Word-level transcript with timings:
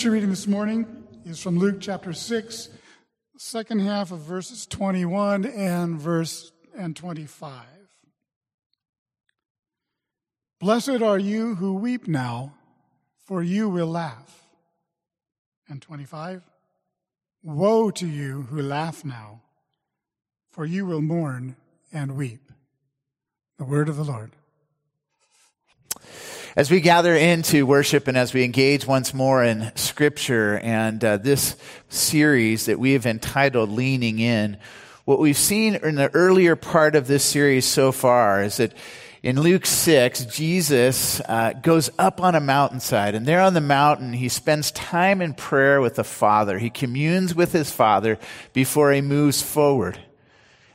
scripture 0.00 0.14
reading 0.14 0.30
this 0.30 0.46
morning 0.46 0.86
is 1.26 1.42
from 1.42 1.58
Luke 1.58 1.76
chapter 1.78 2.14
6, 2.14 2.70
second 3.36 3.80
half 3.80 4.10
of 4.10 4.20
verses 4.20 4.64
21 4.64 5.44
and 5.44 6.00
verse 6.00 6.52
and 6.74 6.96
25. 6.96 7.66
Blessed 10.58 11.02
are 11.02 11.18
you 11.18 11.56
who 11.56 11.74
weep 11.74 12.08
now, 12.08 12.54
for 13.26 13.42
you 13.42 13.68
will 13.68 13.88
laugh. 13.88 14.46
And 15.68 15.82
25. 15.82 16.44
Woe 17.42 17.90
to 17.90 18.06
you 18.06 18.46
who 18.48 18.62
laugh 18.62 19.04
now, 19.04 19.42
for 20.50 20.64
you 20.64 20.86
will 20.86 21.02
mourn 21.02 21.56
and 21.92 22.16
weep. 22.16 22.50
The 23.58 23.66
word 23.66 23.90
of 23.90 23.96
the 23.98 24.04
Lord. 24.04 24.30
As 26.60 26.70
we 26.70 26.82
gather 26.82 27.14
into 27.14 27.64
worship 27.64 28.06
and 28.06 28.18
as 28.18 28.34
we 28.34 28.44
engage 28.44 28.86
once 28.86 29.14
more 29.14 29.42
in 29.42 29.72
scripture 29.76 30.58
and 30.58 31.02
uh, 31.02 31.16
this 31.16 31.56
series 31.88 32.66
that 32.66 32.78
we 32.78 32.92
have 32.92 33.06
entitled 33.06 33.70
Leaning 33.70 34.18
In, 34.18 34.58
what 35.06 35.18
we've 35.18 35.38
seen 35.38 35.76
in 35.76 35.94
the 35.94 36.14
earlier 36.14 36.56
part 36.56 36.96
of 36.96 37.06
this 37.06 37.24
series 37.24 37.64
so 37.64 37.92
far 37.92 38.42
is 38.42 38.58
that 38.58 38.74
in 39.22 39.40
Luke 39.40 39.64
6, 39.64 40.26
Jesus 40.26 41.22
uh, 41.22 41.54
goes 41.54 41.88
up 41.98 42.20
on 42.20 42.34
a 42.34 42.40
mountainside, 42.40 43.14
and 43.14 43.24
there 43.24 43.40
on 43.40 43.54
the 43.54 43.62
mountain, 43.62 44.12
he 44.12 44.28
spends 44.28 44.70
time 44.72 45.22
in 45.22 45.32
prayer 45.32 45.80
with 45.80 45.94
the 45.94 46.04
Father. 46.04 46.58
He 46.58 46.68
communes 46.68 47.34
with 47.34 47.52
his 47.52 47.70
Father 47.70 48.18
before 48.52 48.92
he 48.92 49.00
moves 49.00 49.40
forward. 49.40 49.98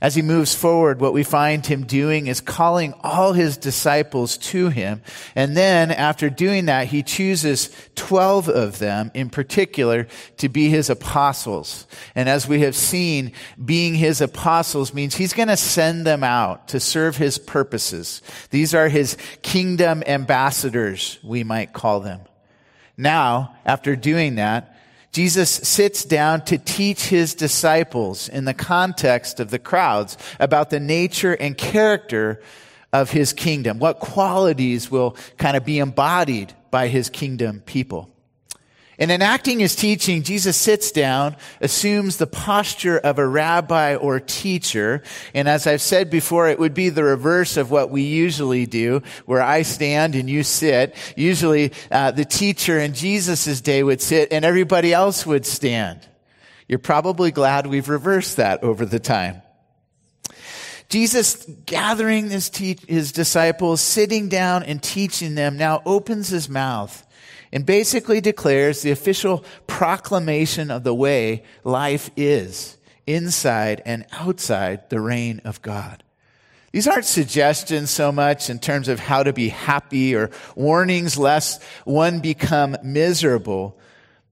As 0.02 0.16
he 0.16 0.22
moves 0.22 0.54
forward, 0.54 1.00
what 1.00 1.14
we 1.14 1.24
find 1.24 1.66
him 1.66 1.86
doing 1.86 2.28
is 2.28 2.42
calling 2.42 2.94
all 3.02 3.32
his 3.32 3.56
disciples 3.56 4.38
to 4.38 4.68
him. 4.68 5.02
And 5.36 5.56
then 5.56 5.90
after 5.90 6.30
doing 6.30 6.66
that, 6.66 6.88
he 6.88 7.02
chooses 7.02 7.70
12 7.96 8.50
of 8.50 8.78
them 8.80 9.10
in 9.14 9.30
particular 9.30 10.08
to 10.38 10.50
be 10.50 10.70
his 10.70 10.90
apostles. 10.90 11.88
And 12.14 12.28
as 12.28 12.48
we 12.48 12.60
have 12.62 12.76
seen, 12.76 13.32
being 13.64 13.96
his 13.96 14.20
apostles 14.20 14.94
means 14.94 15.16
he's 15.16 15.34
going 15.34 15.48
to 15.48 15.58
send 15.58 16.06
them 16.06 16.24
out 16.24 16.68
to 16.70 16.80
serve 16.82 17.16
his 17.16 17.38
purposes. 17.38 18.22
These 18.50 18.76
are 18.76 18.90
his 18.90 19.18
kingdom 19.42 20.04
ambassadors, 20.06 21.20
we 21.24 21.46
might 21.46 21.72
call 21.72 22.02
them. 22.02 22.20
Now, 22.98 23.56
after 23.66 23.96
doing 23.96 24.36
that, 24.36 24.75
Jesus 25.16 25.50
sits 25.50 26.04
down 26.04 26.42
to 26.42 26.58
teach 26.58 27.06
his 27.06 27.36
disciples 27.36 28.28
in 28.28 28.44
the 28.44 28.54
context 28.54 29.40
of 29.40 29.50
the 29.50 29.58
crowds 29.58 30.18
about 30.42 30.72
the 30.72 30.80
nature 30.82 31.32
and 31.32 31.58
character 31.58 32.42
of 32.92 33.12
his 33.12 33.32
kingdom. 33.32 33.80
What 33.80 34.00
qualities 34.00 34.92
will 34.92 35.16
kind 35.38 35.56
of 35.56 35.64
be 35.64 35.80
embodied 35.80 36.52
by 36.70 36.90
his 36.90 37.10
kingdom 37.10 37.62
people. 37.66 38.10
In 38.98 39.12
enacting 39.12 39.60
his 39.60 39.76
teaching, 39.76 40.24
Jesus 40.24 40.56
sits 40.56 40.92
down, 40.92 41.36
assumes 41.60 42.16
the 42.16 42.28
posture 42.28 42.98
of 42.98 43.20
a 43.20 43.28
rabbi 43.28 43.96
or 43.96 44.22
teacher. 44.22 45.04
And 45.34 45.50
as 45.50 45.68
I've 45.68 45.82
said 45.82 46.10
before, 46.10 46.48
it 46.48 46.60
would 46.60 46.74
be 46.74 46.88
the 46.90 47.04
reverse 47.04 47.58
of 47.58 47.72
what 47.72 47.90
we 47.90 48.04
usually 48.04 48.66
do, 48.66 49.02
where 49.26 49.42
I 49.42 49.64
stand 49.64 50.16
and 50.16 50.30
you 50.30 50.44
sit. 50.44 50.96
Usually, 51.18 51.74
uh, 51.92 52.12
the 52.12 52.24
teacher 52.24 52.80
in 52.80 52.94
Jesus' 52.94 53.60
day 53.60 53.84
would 53.84 54.02
sit 54.02 54.32
and 54.32 54.46
everybody 54.46 54.94
else 54.94 55.26
would 55.26 55.46
stand. 55.46 56.00
You're 56.68 56.80
probably 56.80 57.32
glad 57.32 57.68
we've 57.68 57.90
reversed 57.90 58.38
that 58.38 58.64
over 58.64 58.86
the 58.86 59.00
time. 59.00 59.42
Jesus 60.88 61.46
gathering 61.66 62.30
his, 62.30 62.50
te- 62.50 62.80
his 62.88 63.12
disciples, 63.12 63.82
sitting 63.82 64.30
down 64.30 64.64
and 64.64 64.82
teaching 64.82 65.36
them, 65.36 65.58
now 65.58 65.82
opens 65.86 66.30
his 66.30 66.48
mouth 66.48 67.06
and 67.56 67.66
basically 67.66 68.20
declares 68.20 68.82
the 68.82 68.92
official 68.92 69.46
proclamation 69.66 70.70
of 70.70 70.84
the 70.84 70.94
way 70.94 71.42
life 71.64 72.10
is 72.18 72.78
inside 73.08 73.82
and 73.86 74.06
outside 74.12 74.90
the 74.90 75.00
reign 75.00 75.40
of 75.46 75.62
God. 75.62 76.04
These 76.74 76.86
aren't 76.86 77.06
suggestions 77.06 77.90
so 77.90 78.12
much 78.12 78.50
in 78.50 78.60
terms 78.60 78.90
of 78.90 79.00
how 79.00 79.24
to 79.24 79.32
be 79.32 79.48
happy 79.48 80.14
or 80.14 80.32
warnings 80.58 81.18
lest 81.18 81.64
one 81.86 82.20
become 82.20 82.76
miserable, 82.84 83.80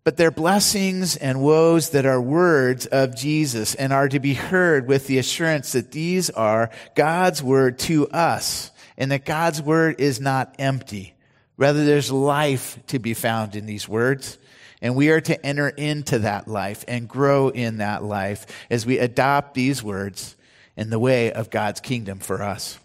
but 0.04 0.18
they're 0.18 0.30
blessings 0.30 1.16
and 1.16 1.42
woes 1.42 1.92
that 1.92 2.06
are 2.06 2.20
words 2.20 2.88
of 2.88 3.16
Jesus 3.16 3.74
and 3.74 3.94
are 3.94 4.10
to 4.10 4.20
be 4.20 4.34
heard 4.34 4.86
with 4.86 5.08
the 5.08 5.18
assurance 5.18 5.72
that 5.72 5.92
these 5.92 6.30
are 6.32 6.72
God's 6.94 7.42
word 7.42 7.80
to 7.80 8.10
us 8.10 8.70
and 8.98 9.14
that 9.14 9.24
God's 9.24 9.62
word 9.62 10.02
is 10.02 10.20
not 10.20 10.54
empty. 10.60 11.14
Rather, 11.58 11.86
there's 11.86 12.12
life 12.12 12.80
to 12.88 13.00
be 13.00 13.14
found 13.14 13.56
in 13.56 13.66
these 13.66 13.88
words. 13.88 14.38
And 14.82 14.96
we 14.96 15.10
are 15.10 15.22
to 15.22 15.46
enter 15.46 15.70
into 15.70 16.20
that 16.20 16.48
life 16.48 16.84
and 16.88 17.08
grow 17.08 17.48
in 17.50 17.78
that 17.78 18.04
life 18.04 18.46
as 18.70 18.86
we 18.86 19.00
adopt 19.00 19.54
these 19.54 19.82
words 19.82 20.36
in 20.76 20.90
the 20.90 21.00
way 21.00 21.32
of 21.32 21.50
God's 21.50 21.80
kingdom 21.80 22.20
for 22.20 22.42
us. 22.42 22.80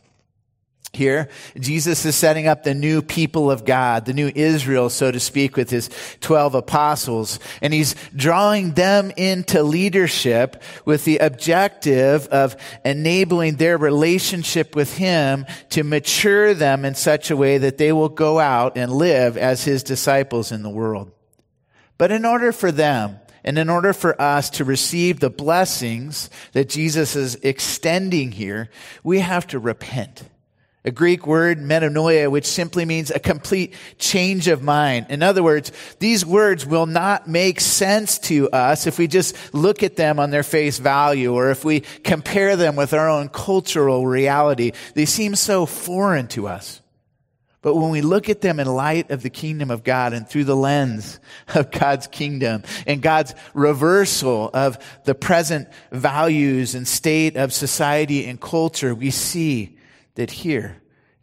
Here, 0.94 1.28
Jesus 1.58 2.06
is 2.06 2.16
setting 2.16 2.46
up 2.48 2.62
the 2.62 2.74
new 2.74 3.02
people 3.02 3.50
of 3.50 3.66
God, 3.66 4.06
the 4.06 4.14
new 4.14 4.32
Israel, 4.34 4.88
so 4.88 5.10
to 5.10 5.20
speak, 5.20 5.54
with 5.54 5.68
his 5.68 5.90
12 6.20 6.54
apostles. 6.54 7.38
And 7.60 7.74
he's 7.74 7.94
drawing 8.16 8.72
them 8.72 9.12
into 9.16 9.62
leadership 9.62 10.62
with 10.86 11.04
the 11.04 11.18
objective 11.18 12.26
of 12.28 12.56
enabling 12.86 13.56
their 13.56 13.76
relationship 13.76 14.74
with 14.74 14.96
him 14.96 15.44
to 15.70 15.84
mature 15.84 16.54
them 16.54 16.86
in 16.86 16.94
such 16.94 17.30
a 17.30 17.36
way 17.36 17.58
that 17.58 17.76
they 17.76 17.92
will 17.92 18.08
go 18.08 18.38
out 18.38 18.78
and 18.78 18.90
live 18.90 19.36
as 19.36 19.64
his 19.64 19.82
disciples 19.82 20.52
in 20.52 20.62
the 20.62 20.70
world. 20.70 21.12
But 21.98 22.12
in 22.12 22.24
order 22.24 22.50
for 22.50 22.72
them, 22.72 23.20
and 23.44 23.58
in 23.58 23.68
order 23.68 23.92
for 23.92 24.20
us 24.20 24.50
to 24.50 24.64
receive 24.64 25.20
the 25.20 25.30
blessings 25.30 26.30
that 26.52 26.68
Jesus 26.68 27.14
is 27.14 27.34
extending 27.36 28.32
here, 28.32 28.70
we 29.04 29.20
have 29.20 29.46
to 29.48 29.58
repent 29.58 30.24
a 30.88 30.90
Greek 30.90 31.26
word, 31.26 31.58
metanoia, 31.58 32.30
which 32.30 32.46
simply 32.46 32.86
means 32.86 33.10
a 33.10 33.20
complete 33.20 33.74
change 33.98 34.48
of 34.48 34.62
mind. 34.62 35.06
In 35.10 35.22
other 35.22 35.42
words, 35.42 35.70
these 35.98 36.24
words 36.24 36.64
will 36.64 36.86
not 36.86 37.28
make 37.28 37.60
sense 37.60 38.18
to 38.20 38.48
us 38.50 38.86
if 38.86 38.98
we 38.98 39.06
just 39.06 39.54
look 39.54 39.82
at 39.82 39.96
them 39.96 40.18
on 40.18 40.30
their 40.30 40.42
face 40.42 40.78
value 40.78 41.34
or 41.34 41.50
if 41.50 41.64
we 41.64 41.80
compare 42.02 42.56
them 42.56 42.74
with 42.74 42.94
our 42.94 43.08
own 43.08 43.28
cultural 43.28 44.06
reality. 44.06 44.72
They 44.94 45.04
seem 45.04 45.36
so 45.36 45.66
foreign 45.66 46.26
to 46.28 46.48
us. 46.48 46.80
But 47.60 47.74
when 47.74 47.90
we 47.90 48.00
look 48.00 48.30
at 48.30 48.40
them 48.40 48.60
in 48.60 48.66
light 48.66 49.10
of 49.10 49.22
the 49.22 49.30
kingdom 49.30 49.70
of 49.70 49.84
God 49.84 50.14
and 50.14 50.26
through 50.26 50.44
the 50.44 50.56
lens 50.56 51.20
of 51.48 51.70
God's 51.70 52.06
kingdom 52.06 52.62
and 52.86 53.02
God's 53.02 53.34
reversal 53.52 54.48
of 54.54 54.78
the 55.04 55.14
present 55.14 55.68
values 55.92 56.74
and 56.74 56.88
state 56.88 57.36
of 57.36 57.52
society 57.52 58.26
and 58.26 58.40
culture, 58.40 58.94
we 58.94 59.10
see 59.10 59.76
that 60.14 60.30
here, 60.30 60.76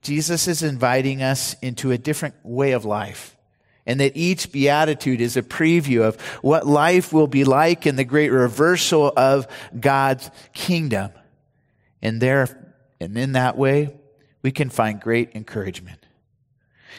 Jesus 0.06 0.48
is 0.48 0.62
inviting 0.62 1.24
us 1.24 1.56
into 1.62 1.92
a 1.92 1.98
different 1.98 2.36
way 2.44 2.72
of 2.74 2.86
life. 2.86 3.36
And 3.88 4.00
that 4.00 4.16
each 4.16 4.52
beatitude 4.52 5.20
is 5.20 5.38
a 5.38 5.42
preview 5.44 6.04
of 6.04 6.20
what 6.42 6.66
life 6.66 7.12
will 7.12 7.28
be 7.28 7.44
like 7.44 7.86
in 7.86 7.96
the 7.96 8.04
great 8.04 8.32
reversal 8.32 9.12
of 9.16 9.48
God's 9.80 10.30
kingdom. 10.54 11.12
And 12.02 12.22
there, 12.22 12.76
and 13.00 13.18
in 13.18 13.34
that 13.34 13.58
way, 13.58 13.96
we 14.42 14.52
can 14.52 14.70
find 14.70 15.00
great 15.02 15.32
encouragement. 15.36 16.06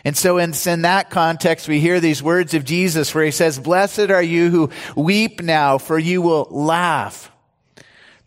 And 0.05 0.17
so 0.17 0.39
in, 0.39 0.53
in, 0.67 0.83
that 0.83 1.11
context, 1.11 1.69
we 1.69 1.81
hear 1.81 2.01
these 2.01 2.23
words 2.23 2.55
of 2.55 2.65
Jesus 2.65 3.15
where 3.15 3.25
he 3.25 3.31
says, 3.31 3.59
Blessed 3.59 4.11
are 4.11 4.23
you 4.23 4.51
who 4.51 4.71
weep 4.95 5.41
now, 5.43 5.79
for 5.79 5.99
you 5.99 6.23
will 6.23 6.47
laugh. 6.51 7.31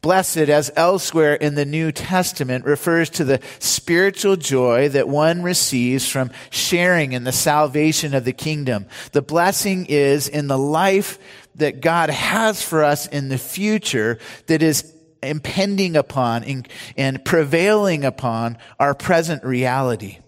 Blessed, 0.02 0.38
as 0.38 0.72
elsewhere 0.78 1.34
in 1.34 1.56
the 1.56 1.66
New 1.66 1.92
Testament, 1.92 2.64
refers 2.64 3.10
to 3.12 3.26
the 3.26 3.42
spiritual 3.60 4.38
joy 4.38 4.88
that 4.90 5.10
one 5.10 5.44
receives 5.44 6.08
from 6.08 6.32
sharing 6.52 7.12
in 7.12 7.26
the 7.26 7.34
salvation 7.34 8.14
of 8.14 8.24
the 8.24 8.32
kingdom. 8.32 8.86
The 9.12 9.22
blessing 9.22 9.88
is 9.88 10.30
in 10.30 10.48
the 10.48 10.58
life 10.58 11.20
that 11.56 11.82
God 11.82 12.10
has 12.10 12.64
for 12.64 12.84
us 12.84 13.08
in 13.08 13.28
the 13.28 13.38
future 13.38 14.20
that 14.48 14.64
is 14.64 14.94
impending 15.22 15.98
upon 15.98 16.66
and, 16.98 17.26
prevailing 17.26 18.06
upon 18.06 18.58
our 18.80 18.96
present 18.96 19.44
reality. 19.44 20.20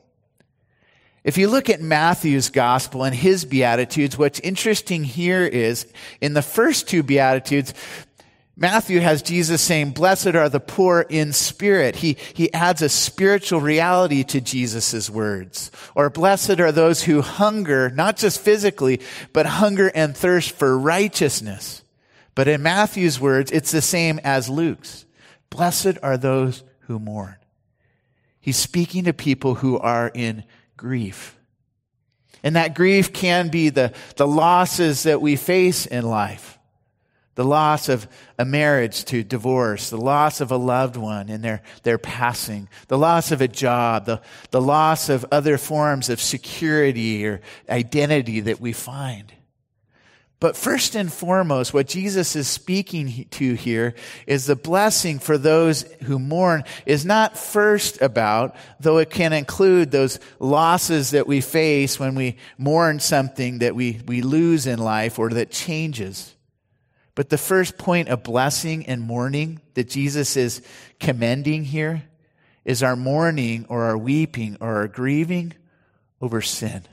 If 1.24 1.38
you 1.38 1.50
look 1.50 1.70
at 1.70 1.82
Matthew's 1.82 2.50
gospel 2.50 3.04
and 3.04 3.16
his 3.16 3.46
beatitudes, 3.46 4.18
what's 4.18 4.40
interesting 4.40 5.04
here 5.04 5.46
is 5.46 5.86
in 6.20 6.34
the 6.34 6.42
first 6.42 6.90
two 6.90 7.04
beatitudes, 7.04 7.76
Matthew 8.62 9.00
has 9.00 9.24
Jesus 9.24 9.60
saying, 9.60 9.90
blessed 9.90 10.36
are 10.36 10.48
the 10.48 10.60
poor 10.60 11.04
in 11.10 11.34
spirit. 11.34 11.96
He, 11.96 12.16
he 12.36 12.54
adds 12.54 12.84
a 12.84 12.90
spiritual 12.90 13.60
reality 13.60 14.24
to 14.26 14.40
Jesus' 14.40 15.10
words. 15.10 15.72
Or 15.96 16.12
blessed 16.12 16.60
are 16.60 16.72
those 16.72 17.02
who 17.02 17.24
hunger, 17.24 17.90
not 17.90 18.18
just 18.18 18.40
physically, 18.40 19.02
but 19.34 19.48
hunger 19.48 19.92
and 19.96 20.16
thirst 20.16 20.52
for 20.52 20.78
righteousness. 20.78 21.82
But 22.36 22.48
in 22.48 22.62
Matthew's 22.62 23.20
words, 23.20 23.50
it's 23.50 23.72
the 23.72 23.82
same 23.82 24.20
as 24.24 24.48
Luke's. 24.48 25.08
Blessed 25.50 25.98
are 26.04 26.18
those 26.18 26.64
who 26.82 27.00
mourn. 27.00 27.38
He's 28.40 28.58
speaking 28.58 29.06
to 29.06 29.14
people 29.14 29.56
who 29.56 29.80
are 29.80 30.12
in 30.14 30.44
grief. 30.78 31.36
And 32.44 32.56
that 32.56 32.76
grief 32.76 33.12
can 33.12 33.48
be 33.50 33.70
the, 33.70 33.94
the 34.18 34.28
losses 34.28 35.02
that 35.02 35.20
we 35.20 35.36
face 35.36 35.88
in 35.88 36.06
life. 36.06 36.60
The 37.36 37.46
loss 37.46 37.88
of 37.88 38.08
a 38.38 38.44
marriage 38.44 39.06
to 39.06 39.24
divorce, 39.24 39.90
the 39.90 39.98
loss 39.98 40.42
of 40.42 40.52
a 40.52 40.58
loved 40.58 40.98
one 40.98 41.30
in 41.30 41.42
their, 41.42 41.62
their 41.84 41.98
passing, 41.98 42.68
the 42.88 42.98
loss 42.98 43.32
of 43.32 43.42
a 43.42 43.48
job, 43.48 44.06
the, 44.06 44.22
the 44.52 44.62
loss 44.62 45.08
of 45.08 45.26
other 45.32 45.58
forms 45.58 46.10
of 46.10 46.20
security 46.20 47.26
or 47.26 47.42
identity 47.70 48.42
that 48.42 48.60
we 48.60 48.74
find. 48.74 49.32
But 50.42 50.58
first 50.58 50.96
and 50.96 51.14
foremost, 51.14 51.72
what 51.72 51.88
Jesus 51.88 52.36
is 52.36 52.48
speaking 52.48 53.28
to 53.30 53.54
here 53.54 53.94
is 54.26 54.48
the 54.48 54.56
blessing 54.56 55.20
for 55.20 55.38
those 55.38 55.84
who 56.04 56.18
mourn 56.18 56.64
is 56.88 57.06
not 57.06 57.38
first 57.38 58.02
about, 58.02 58.56
though 58.80 58.98
it 58.98 59.12
can 59.12 59.34
include 59.34 59.92
those 59.92 60.20
losses 60.40 61.12
that 61.12 61.28
we 61.28 61.42
face 61.42 62.00
when 62.00 62.16
we 62.16 62.38
mourn 62.58 63.00
something 63.00 63.60
that 63.60 63.76
we, 63.76 64.02
we 64.08 64.24
lose 64.24 64.66
in 64.66 64.80
life 64.80 65.20
or 65.20 65.30
that 65.30 65.52
changes. 65.52 66.36
But 67.16 67.30
the 67.30 67.38
first 67.38 67.78
point 67.78 68.08
of 68.10 68.24
blessing 68.24 68.86
and 68.86 69.02
mourning 69.02 69.60
that 69.74 69.90
Jesus 69.90 70.38
is 70.38 70.62
commending 71.00 71.66
here 71.66 72.04
is 72.64 72.84
our 72.84 72.96
mourning 72.96 73.66
or 73.70 73.84
our 73.84 73.98
weeping 73.98 74.58
or 74.62 74.76
our 74.76 74.88
grieving 74.88 75.54
over 76.22 76.42
sin. 76.42 76.84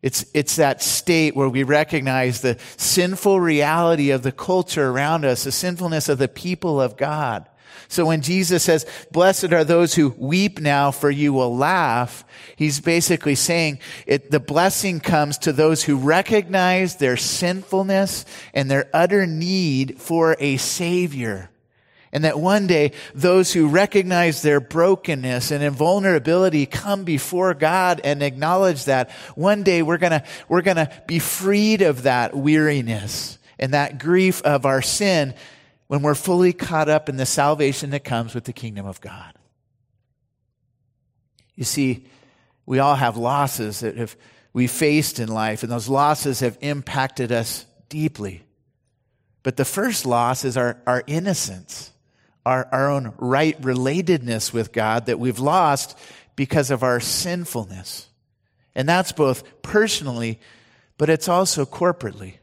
It's, 0.00 0.24
it's 0.34 0.56
that 0.56 0.82
state 0.82 1.36
where 1.36 1.48
we 1.48 1.62
recognize 1.62 2.40
the 2.40 2.58
sinful 2.76 3.40
reality 3.40 4.10
of 4.10 4.22
the 4.22 4.32
culture 4.32 4.88
around 4.88 5.24
us, 5.24 5.44
the 5.44 5.52
sinfulness 5.52 6.08
of 6.08 6.18
the 6.18 6.28
people 6.28 6.80
of 6.80 6.96
God. 6.96 7.48
So 7.92 8.06
when 8.06 8.22
Jesus 8.22 8.62
says, 8.62 8.86
blessed 9.10 9.52
are 9.52 9.64
those 9.64 9.94
who 9.94 10.14
weep 10.16 10.60
now 10.60 10.92
for 10.92 11.10
you 11.10 11.34
will 11.34 11.54
laugh, 11.54 12.24
he's 12.56 12.80
basically 12.80 13.34
saying 13.34 13.80
it, 14.06 14.30
the 14.30 14.40
blessing 14.40 14.98
comes 14.98 15.36
to 15.38 15.52
those 15.52 15.84
who 15.84 15.98
recognize 15.98 16.96
their 16.96 17.18
sinfulness 17.18 18.24
and 18.54 18.70
their 18.70 18.88
utter 18.94 19.26
need 19.26 20.00
for 20.00 20.36
a 20.40 20.56
savior. 20.56 21.50
And 22.12 22.24
that 22.24 22.40
one 22.40 22.66
day, 22.66 22.92
those 23.14 23.52
who 23.52 23.68
recognize 23.68 24.40
their 24.40 24.60
brokenness 24.60 25.50
and 25.50 25.62
invulnerability 25.62 26.64
come 26.64 27.04
before 27.04 27.52
God 27.52 28.00
and 28.04 28.22
acknowledge 28.22 28.86
that. 28.86 29.10
One 29.34 29.64
day 29.64 29.82
we're 29.82 29.98
gonna, 29.98 30.24
we're 30.48 30.62
gonna 30.62 30.90
be 31.06 31.18
freed 31.18 31.82
of 31.82 32.04
that 32.04 32.34
weariness 32.34 33.38
and 33.58 33.74
that 33.74 33.98
grief 33.98 34.40
of 34.42 34.64
our 34.64 34.80
sin 34.80 35.34
when 35.86 36.02
we're 36.02 36.14
fully 36.14 36.52
caught 36.52 36.88
up 36.88 37.08
in 37.08 37.16
the 37.16 37.26
salvation 37.26 37.90
that 37.90 38.04
comes 38.04 38.34
with 38.34 38.44
the 38.44 38.52
kingdom 38.52 38.86
of 38.86 39.00
God. 39.00 39.34
You 41.54 41.64
see, 41.64 42.06
we 42.64 42.78
all 42.78 42.94
have 42.94 43.16
losses 43.16 43.80
that 43.80 43.96
have 43.96 44.16
we 44.54 44.66
faced 44.66 45.18
in 45.18 45.28
life, 45.28 45.62
and 45.62 45.72
those 45.72 45.88
losses 45.88 46.40
have 46.40 46.58
impacted 46.60 47.32
us 47.32 47.64
deeply. 47.88 48.42
But 49.42 49.56
the 49.56 49.64
first 49.64 50.06
loss 50.06 50.44
is 50.44 50.56
our, 50.56 50.78
our 50.86 51.02
innocence 51.06 51.92
our, 52.44 52.68
our 52.72 52.90
own 52.90 53.14
right 53.18 53.60
relatedness 53.60 54.52
with 54.52 54.72
God 54.72 55.06
that 55.06 55.18
we've 55.18 55.38
lost 55.38 55.98
because 56.36 56.70
of 56.70 56.82
our 56.82 57.00
sinfulness. 57.00 58.08
And 58.74 58.88
that's 58.88 59.12
both 59.12 59.62
personally, 59.62 60.40
but 60.98 61.10
it's 61.10 61.28
also 61.28 61.64
corporately. 61.64 62.34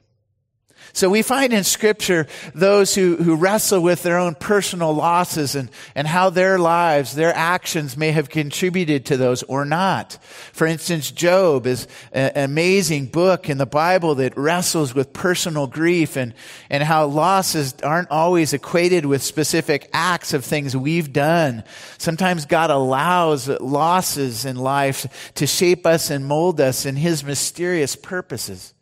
So 0.94 1.10
we 1.10 1.22
find 1.22 1.54
in 1.54 1.64
scripture 1.64 2.28
those 2.54 2.96
who, 2.96 3.16
who 3.18 3.36
wrestle 3.36 3.82
with 3.82 4.04
their 4.04 4.18
own 4.18 4.36
personal 4.36 4.94
losses 4.94 5.56
and, 5.56 5.70
and 5.96 6.08
how 6.08 6.30
their 6.30 6.58
lives, 6.58 7.16
their 7.16 7.36
actions 7.36 7.96
may 7.96 8.12
have 8.12 8.30
contributed 8.30 9.06
to 9.08 9.18
those 9.18 9.44
or 9.44 9.66
not. 9.66 10.18
For 10.54 10.66
instance, 10.66 11.12
Job 11.12 11.68
is 11.68 11.88
an 12.12 12.32
amazing 12.36 13.08
book 13.08 13.50
in 13.50 13.58
the 13.58 13.66
Bible 13.66 14.16
that 14.16 14.38
wrestles 14.38 14.94
with 14.94 15.14
personal 15.14 15.68
grief 15.68 16.18
and, 16.18 16.34
and 16.70 16.84
how 16.84 17.06
losses 17.06 17.76
aren't 17.84 18.12
always 18.12 18.54
equated 18.54 19.06
with 19.06 19.22
specific 19.22 19.90
acts 19.94 20.34
of 20.34 20.44
things 20.44 20.76
we've 20.76 21.14
done. 21.14 21.64
Sometimes 21.98 22.46
God 22.46 22.70
allows 22.72 23.48
losses 23.48 24.46
in 24.46 24.56
life 24.56 25.32
to 25.36 25.46
shape 25.48 25.86
us 25.86 26.10
and 26.10 26.26
mold 26.26 26.60
us 26.60 26.86
in 26.86 26.96
his 26.96 27.24
mysterious 27.24 27.96
purposes. 27.96 28.74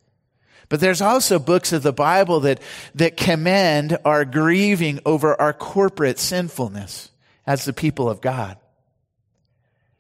But 0.69 0.79
there's 0.79 1.01
also 1.01 1.39
books 1.39 1.71
of 1.71 1.83
the 1.83 1.93
Bible 1.93 2.41
that, 2.41 2.61
that 2.95 3.15
commend 3.15 3.97
our 4.03 4.25
grieving 4.25 4.99
over 5.05 5.39
our 5.39 5.53
corporate 5.53 6.19
sinfulness 6.19 7.11
as 7.45 7.63
the 7.63 7.73
people 7.73 8.09
of 8.09 8.19
God. 8.19 8.57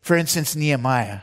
For 0.01 0.15
instance, 0.15 0.55
Nehemiah. 0.55 1.21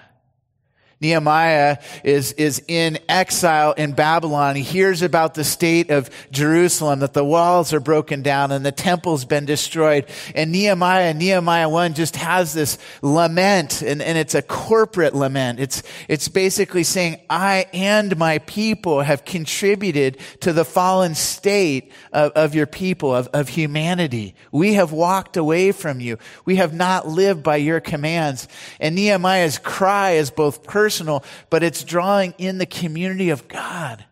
Nehemiah 1.05 1.77
is, 2.03 2.33
is 2.33 2.63
in 2.67 2.99
exile 3.11 3.73
in 3.73 3.93
Babylon. 3.93 4.57
He 4.57 4.63
hears 4.63 5.03
about 5.03 5.35
the 5.35 5.45
state 5.45 5.91
of 5.91 6.09
Jerusalem, 6.31 7.01
that 7.01 7.13
the 7.13 7.23
walls 7.23 7.75
are 7.75 7.81
broken 7.81 8.23
down 8.23 8.51
and 8.53 8.65
the 8.65 8.73
temple's 8.73 9.27
been 9.27 9.45
destroyed. 9.45 10.07
And 10.35 10.51
Nehemiah, 10.51 11.13
Nehemiah 11.13 11.69
1 11.69 11.93
just 11.93 12.17
has 12.17 12.55
this 12.55 12.79
lament 13.03 13.83
and, 13.83 14.01
and 14.01 14.17
it's 14.17 14.35
a 14.35 14.41
corporate 14.41 15.15
lament. 15.15 15.61
It's, 15.61 15.83
it's 16.09 16.29
basically 16.29 16.85
saying, 16.85 17.21
I 17.29 17.67
and 17.75 18.17
my 18.17 18.39
people 18.39 19.03
have 19.03 19.27
contributed 19.27 20.17
to 20.41 20.55
the 20.55 20.65
fallen 20.65 21.15
state 21.15 21.93
of, 22.15 22.33
of 22.33 22.55
your 22.55 22.67
people, 22.67 23.15
of, 23.15 23.29
of 23.35 23.51
humanity. 23.51 24.35
We 24.53 24.73
have 24.75 24.91
walked 24.91 25.37
away 25.37 25.73
from 25.73 26.01
you. 26.01 26.17
We 26.47 26.57
have 26.57 26.73
not 26.73 27.07
lived 27.07 27.43
by 27.43 27.57
your 27.57 27.81
commands. 27.81 28.49
And 28.81 28.95
Nehemiah's 28.95 29.59
cry 29.59 30.13
is 30.13 30.31
both 30.31 30.63
personal 30.63 30.94
personal, 30.95 31.25
but 31.51 31.65
it's 31.65 31.83
drawing 31.83 32.35
in 32.39 32.59
the 32.59 32.67
community 32.67 33.31
of 33.31 33.49
God. 33.49 34.05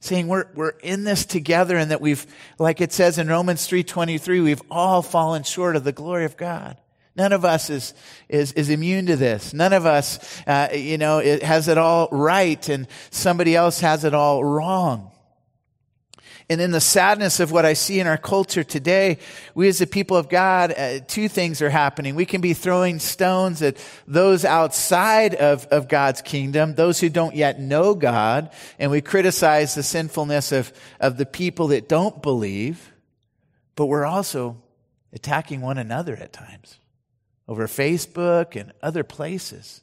Saying 0.00 0.28
we're, 0.28 0.46
we're 0.54 0.74
in 0.82 1.04
this 1.04 1.24
together 1.24 1.76
and 1.76 1.90
that 1.90 2.00
we've, 2.00 2.26
like 2.58 2.80
it 2.80 2.92
says 2.92 3.18
in 3.18 3.28
Romans 3.28 3.66
3.23, 3.66 4.42
we've 4.42 4.62
all 4.70 5.00
fallen 5.00 5.42
short 5.42 5.76
of 5.76 5.84
the 5.84 5.92
glory 5.92 6.26
of 6.26 6.36
God. 6.36 6.76
None 7.16 7.32
of 7.32 7.44
us 7.44 7.70
is, 7.70 7.94
is, 8.28 8.52
is 8.52 8.68
immune 8.68 9.06
to 9.06 9.16
this. 9.16 9.52
None 9.54 9.72
of 9.72 9.86
us, 9.86 10.42
uh, 10.46 10.68
you 10.74 10.98
know, 10.98 11.18
it 11.18 11.42
has 11.42 11.68
it 11.68 11.78
all 11.78 12.08
right 12.12 12.66
and 12.68 12.86
somebody 13.10 13.56
else 13.56 13.80
has 13.80 14.04
it 14.04 14.14
all 14.14 14.44
wrong. 14.44 15.10
And 16.50 16.60
in 16.60 16.72
the 16.72 16.80
sadness 16.80 17.38
of 17.38 17.52
what 17.52 17.64
I 17.64 17.74
see 17.74 18.00
in 18.00 18.08
our 18.08 18.18
culture 18.18 18.64
today, 18.64 19.18
we 19.54 19.68
as 19.68 19.78
the 19.78 19.86
people 19.86 20.16
of 20.16 20.28
God, 20.28 20.74
uh, 20.76 20.98
two 20.98 21.28
things 21.28 21.62
are 21.62 21.70
happening. 21.70 22.16
We 22.16 22.26
can 22.26 22.40
be 22.40 22.54
throwing 22.54 22.98
stones 22.98 23.62
at 23.62 23.76
those 24.08 24.44
outside 24.44 25.36
of, 25.36 25.66
of 25.66 25.86
God's 25.86 26.22
kingdom, 26.22 26.74
those 26.74 26.98
who 26.98 27.08
don't 27.08 27.36
yet 27.36 27.60
know 27.60 27.94
God, 27.94 28.50
and 28.80 28.90
we 28.90 29.00
criticize 29.00 29.76
the 29.76 29.84
sinfulness 29.84 30.50
of, 30.50 30.72
of 30.98 31.18
the 31.18 31.24
people 31.24 31.68
that 31.68 31.88
don't 31.88 32.20
believe, 32.20 32.92
but 33.76 33.86
we're 33.86 34.04
also 34.04 34.60
attacking 35.12 35.60
one 35.60 35.78
another 35.78 36.16
at 36.16 36.32
times 36.32 36.80
over 37.46 37.68
Facebook 37.68 38.60
and 38.60 38.72
other 38.82 39.04
places 39.04 39.82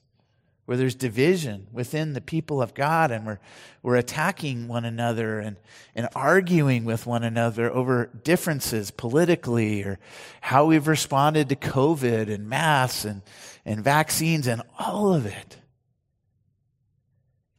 where 0.68 0.76
there's 0.76 0.96
division 0.96 1.66
within 1.72 2.12
the 2.12 2.20
people 2.20 2.62
of 2.62 2.74
God 2.74 3.10
and 3.10 3.26
we're, 3.26 3.40
we're 3.82 3.96
attacking 3.96 4.68
one 4.68 4.84
another 4.84 5.40
and, 5.40 5.56
and 5.96 6.10
arguing 6.14 6.84
with 6.84 7.08
one 7.08 7.24
another 7.24 7.72
over 7.72 8.10
differences 8.26 8.92
politically 8.92 9.82
or 9.84 9.98
how 10.42 10.66
we've 10.66 10.90
responded 10.90 11.48
to 11.48 11.56
COVID 11.56 12.30
and 12.30 12.50
masks 12.50 13.06
and, 13.06 13.22
and 13.64 13.82
vaccines 13.82 14.46
and 14.46 14.62
all 14.78 15.14
of 15.14 15.26
it. 15.26 15.56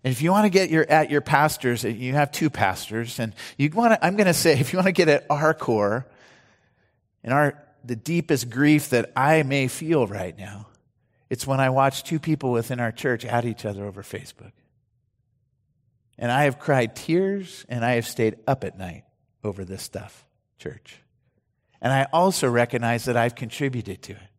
And 0.05 0.13
if 0.13 0.21
you 0.21 0.31
want 0.31 0.45
to 0.45 0.51
get 0.51 0.69
your, 0.69 0.85
at 0.91 1.11
your 1.11 1.23
pastors, 1.23 1.85
you 1.85 2.13
have 2.13 2.31
two 2.31 2.51
pastors, 2.51 3.19
and 3.19 3.35
you 3.57 3.71
want 3.71 3.95
to, 3.95 4.07
I'm 4.07 4.17
going 4.17 4.27
to 4.27 4.35
say, 4.35 4.53
if 4.61 4.75
you 4.75 4.77
want 4.77 4.87
to 4.87 4.93
get 4.93 5.09
at 5.09 5.25
our 5.31 5.55
core 5.55 6.07
and 7.25 7.33
our, 7.33 7.59
the 7.85 7.97
deepest 7.97 8.51
grief 8.51 8.91
that 8.91 9.13
I 9.17 9.43
may 9.45 9.67
feel 9.67 10.07
right 10.07 10.37
now, 10.37 10.68
it's 11.31 11.47
when 11.47 11.61
I 11.61 11.71
watch 11.71 12.05
two 12.05 12.19
people 12.19 12.53
within 12.53 12.81
our 12.81 12.93
church 12.93 13.25
at 13.25 13.45
each 13.45 13.65
other 13.65 13.85
over 13.85 14.03
Facebook. 14.03 14.53
And 16.19 16.33
I 16.33 16.45
have 16.45 16.59
cried 16.59 16.97
tears 16.97 17.65
and 17.69 17.85
I 17.85 17.93
have 17.93 18.07
stayed 18.07 18.37
up 18.47 18.65
at 18.65 18.79
night 18.79 19.05
over 19.45 19.65
this 19.65 19.83
stuff, 19.83 20.27
church. 20.59 20.99
And 21.81 21.93
I 21.93 22.07
also 22.13 22.49
recognize 22.49 23.05
that 23.05 23.17
I've 23.17 23.35
contributed 23.35 24.03
to 24.03 24.13
it 24.13 24.31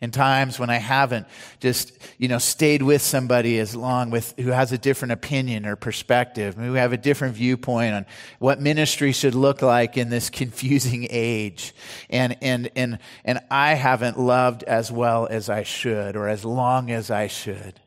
in 0.00 0.10
times 0.10 0.58
when 0.58 0.68
I 0.68 0.76
haven't 0.76 1.26
just, 1.58 1.92
you 2.18 2.28
know, 2.28 2.38
stayed 2.38 2.82
with 2.82 3.00
somebody 3.00 3.58
as 3.58 3.74
long 3.74 4.10
with, 4.10 4.34
who 4.38 4.50
has 4.50 4.70
a 4.70 4.78
different 4.78 5.12
opinion 5.12 5.64
or 5.64 5.74
perspective, 5.74 6.54
who 6.54 6.74
have 6.74 6.92
a 6.92 6.98
different 6.98 7.34
viewpoint 7.34 7.94
on 7.94 8.06
what 8.38 8.60
ministry 8.60 9.12
should 9.12 9.34
look 9.34 9.62
like 9.62 9.96
in 9.96 10.10
this 10.10 10.28
confusing 10.30 11.06
age. 11.10 11.74
And, 12.10 12.36
and, 12.42 12.70
and, 12.76 12.98
and 13.24 13.40
I 13.50 13.74
haven't 13.74 14.18
loved 14.18 14.64
as 14.64 14.92
well 14.92 15.26
as 15.30 15.48
I 15.48 15.62
should 15.62 16.14
or 16.14 16.28
as 16.28 16.44
long 16.44 16.90
as 16.90 17.10
I 17.10 17.26
should. 17.26 17.80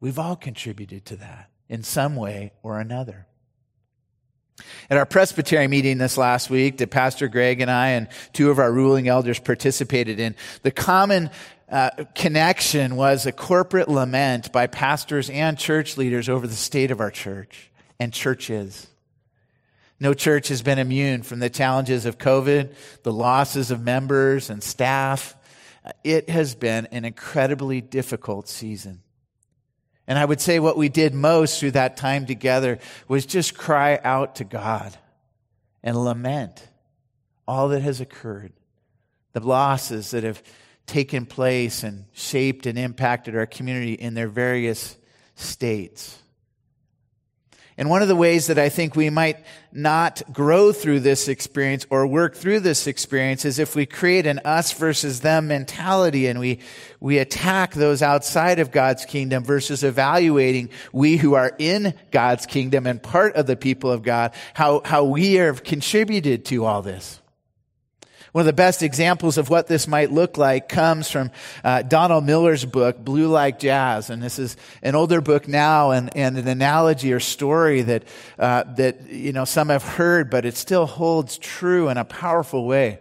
We've 0.00 0.18
all 0.18 0.36
contributed 0.36 1.06
to 1.06 1.16
that 1.16 1.50
in 1.70 1.82
some 1.82 2.14
way 2.14 2.52
or 2.62 2.78
another. 2.78 3.26
At 4.88 4.96
our 4.96 5.06
Presbytery 5.06 5.66
meeting 5.66 5.98
this 5.98 6.16
last 6.16 6.48
week 6.48 6.78
that 6.78 6.90
Pastor 6.90 7.26
Greg 7.28 7.60
and 7.60 7.70
I 7.70 7.90
and 7.90 8.08
two 8.32 8.50
of 8.50 8.58
our 8.58 8.72
ruling 8.72 9.08
elders 9.08 9.38
participated 9.40 10.20
in, 10.20 10.36
the 10.62 10.70
common 10.70 11.30
uh, 11.68 11.90
connection 12.14 12.94
was 12.94 13.26
a 13.26 13.32
corporate 13.32 13.88
lament 13.88 14.52
by 14.52 14.66
pastors 14.66 15.28
and 15.30 15.58
church 15.58 15.96
leaders 15.96 16.28
over 16.28 16.46
the 16.46 16.54
state 16.54 16.90
of 16.90 17.00
our 17.00 17.10
church 17.10 17.70
and 17.98 18.12
churches. 18.12 18.86
No 19.98 20.14
church 20.14 20.48
has 20.48 20.62
been 20.62 20.78
immune 20.78 21.22
from 21.22 21.38
the 21.38 21.50
challenges 21.50 22.04
of 22.04 22.18
COVID, 22.18 22.74
the 23.02 23.12
losses 23.12 23.70
of 23.70 23.80
members 23.80 24.50
and 24.50 24.62
staff. 24.62 25.34
It 26.04 26.28
has 26.30 26.54
been 26.54 26.86
an 26.92 27.04
incredibly 27.04 27.80
difficult 27.80 28.48
season. 28.48 29.03
And 30.06 30.18
I 30.18 30.24
would 30.24 30.40
say 30.40 30.58
what 30.58 30.76
we 30.76 30.88
did 30.88 31.14
most 31.14 31.58
through 31.58 31.72
that 31.72 31.96
time 31.96 32.26
together 32.26 32.78
was 33.08 33.24
just 33.24 33.56
cry 33.56 33.98
out 34.04 34.36
to 34.36 34.44
God 34.44 34.96
and 35.82 36.02
lament 36.02 36.68
all 37.46 37.68
that 37.68 37.82
has 37.82 38.00
occurred, 38.00 38.52
the 39.32 39.40
losses 39.40 40.10
that 40.10 40.24
have 40.24 40.42
taken 40.86 41.26
place 41.26 41.82
and 41.82 42.04
shaped 42.12 42.66
and 42.66 42.78
impacted 42.78 43.36
our 43.36 43.46
community 43.46 43.94
in 43.94 44.14
their 44.14 44.28
various 44.28 44.96
states. 45.34 46.18
And 47.76 47.90
one 47.90 48.02
of 48.02 48.08
the 48.08 48.14
ways 48.14 48.46
that 48.46 48.58
I 48.58 48.68
think 48.68 48.94
we 48.94 49.10
might 49.10 49.44
not 49.72 50.22
grow 50.32 50.72
through 50.72 51.00
this 51.00 51.26
experience 51.26 51.84
or 51.90 52.06
work 52.06 52.36
through 52.36 52.60
this 52.60 52.86
experience 52.86 53.44
is 53.44 53.58
if 53.58 53.74
we 53.74 53.84
create 53.84 54.26
an 54.26 54.40
us 54.44 54.72
versus 54.72 55.20
them 55.20 55.48
mentality 55.48 56.28
and 56.28 56.38
we, 56.38 56.60
we 57.00 57.18
attack 57.18 57.74
those 57.74 58.00
outside 58.00 58.60
of 58.60 58.70
God's 58.70 59.04
kingdom 59.04 59.42
versus 59.42 59.82
evaluating 59.82 60.70
we 60.92 61.16
who 61.16 61.34
are 61.34 61.52
in 61.58 61.94
God's 62.12 62.46
kingdom 62.46 62.86
and 62.86 63.02
part 63.02 63.34
of 63.34 63.46
the 63.48 63.56
people 63.56 63.90
of 63.90 64.04
God, 64.04 64.34
how, 64.54 64.80
how 64.84 65.02
we 65.04 65.34
have 65.34 65.64
contributed 65.64 66.44
to 66.46 66.64
all 66.64 66.82
this. 66.82 67.20
One 68.34 68.40
of 68.40 68.46
the 68.46 68.52
best 68.52 68.82
examples 68.82 69.38
of 69.38 69.48
what 69.48 69.68
this 69.68 69.86
might 69.86 70.10
look 70.10 70.36
like 70.36 70.68
comes 70.68 71.08
from 71.08 71.30
uh, 71.62 71.82
Donald 71.82 72.24
Miller's 72.24 72.64
book, 72.64 72.98
Blue 72.98 73.28
Like 73.28 73.60
Jazz. 73.60 74.10
And 74.10 74.20
this 74.20 74.40
is 74.40 74.56
an 74.82 74.96
older 74.96 75.20
book 75.20 75.46
now 75.46 75.92
and, 75.92 76.16
and 76.16 76.36
an 76.36 76.48
analogy 76.48 77.12
or 77.12 77.20
story 77.20 77.82
that, 77.82 78.02
uh, 78.36 78.64
that, 78.74 79.08
you 79.08 79.32
know, 79.32 79.44
some 79.44 79.68
have 79.68 79.84
heard, 79.84 80.30
but 80.30 80.44
it 80.44 80.56
still 80.56 80.84
holds 80.84 81.38
true 81.38 81.88
in 81.90 81.96
a 81.96 82.04
powerful 82.04 82.66
way. 82.66 82.98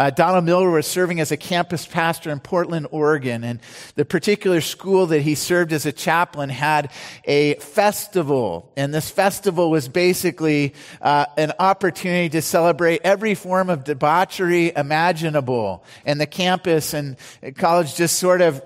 Uh, 0.00 0.08
Donald 0.08 0.46
Miller 0.46 0.70
was 0.70 0.86
serving 0.86 1.20
as 1.20 1.30
a 1.30 1.36
campus 1.36 1.84
pastor 1.84 2.30
in 2.30 2.40
Portland, 2.40 2.86
Oregon, 2.90 3.44
and 3.44 3.60
the 3.96 4.04
particular 4.06 4.62
school 4.62 5.08
that 5.08 5.20
he 5.20 5.34
served 5.34 5.74
as 5.74 5.84
a 5.84 5.92
chaplain 5.92 6.48
had 6.48 6.90
a 7.26 7.56
festival, 7.56 8.72
and 8.78 8.94
this 8.94 9.10
festival 9.10 9.70
was 9.70 9.88
basically 9.88 10.72
uh, 11.02 11.26
an 11.36 11.52
opportunity 11.58 12.30
to 12.30 12.40
celebrate 12.40 13.02
every 13.04 13.34
form 13.34 13.68
of 13.68 13.84
debauchery 13.84 14.72
imaginable. 14.74 15.84
And 16.06 16.18
the 16.18 16.26
campus 16.26 16.94
and 16.94 17.18
college 17.58 17.94
just 17.94 18.18
sort 18.18 18.40
of 18.40 18.62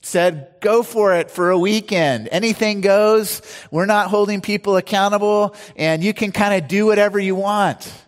said, 0.00 0.56
go 0.60 0.82
for 0.82 1.14
it 1.14 1.30
for 1.30 1.50
a 1.50 1.58
weekend. 1.58 2.28
Anything 2.32 2.80
goes. 2.80 3.42
We're 3.70 3.86
not 3.86 4.08
holding 4.08 4.40
people 4.40 4.76
accountable 4.76 5.54
and 5.76 6.02
you 6.02 6.12
can 6.12 6.32
kind 6.32 6.60
of 6.60 6.68
do 6.68 6.84
whatever 6.84 7.20
you 7.20 7.36
want. 7.36 8.03